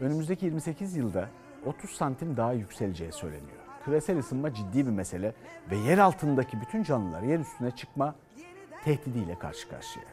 [0.00, 1.28] Önümüzdeki 28 yılda
[1.66, 3.63] 30 santim daha yükseleceği söyleniyor.
[3.84, 5.34] Küresel ısınma ciddi bir mesele
[5.70, 8.14] ve yer altındaki bütün canlılar yer üstüne çıkma
[8.84, 10.04] tehdidiyle karşı karşıya.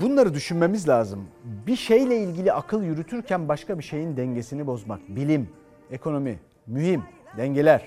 [0.00, 1.28] Bunları düşünmemiz lazım.
[1.44, 5.00] Bir şeyle ilgili akıl yürütürken başka bir şeyin dengesini bozmak.
[5.08, 5.50] Bilim,
[5.90, 7.02] ekonomi, mühim,
[7.36, 7.86] dengeler.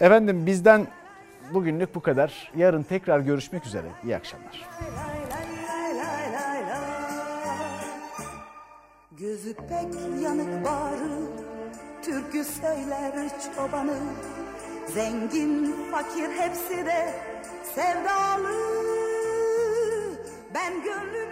[0.00, 0.86] Efendim bizden
[1.54, 2.52] bugünlük bu kadar.
[2.56, 3.86] Yarın tekrar görüşmek üzere.
[4.04, 4.68] İyi akşamlar.
[9.18, 11.35] Gözü pek yanık bağrı,
[12.06, 13.98] türkü söyler çobanı.
[14.94, 17.14] Zengin, fakir hepsi de
[17.74, 18.52] sevdalı.
[20.54, 21.25] Ben gönlümü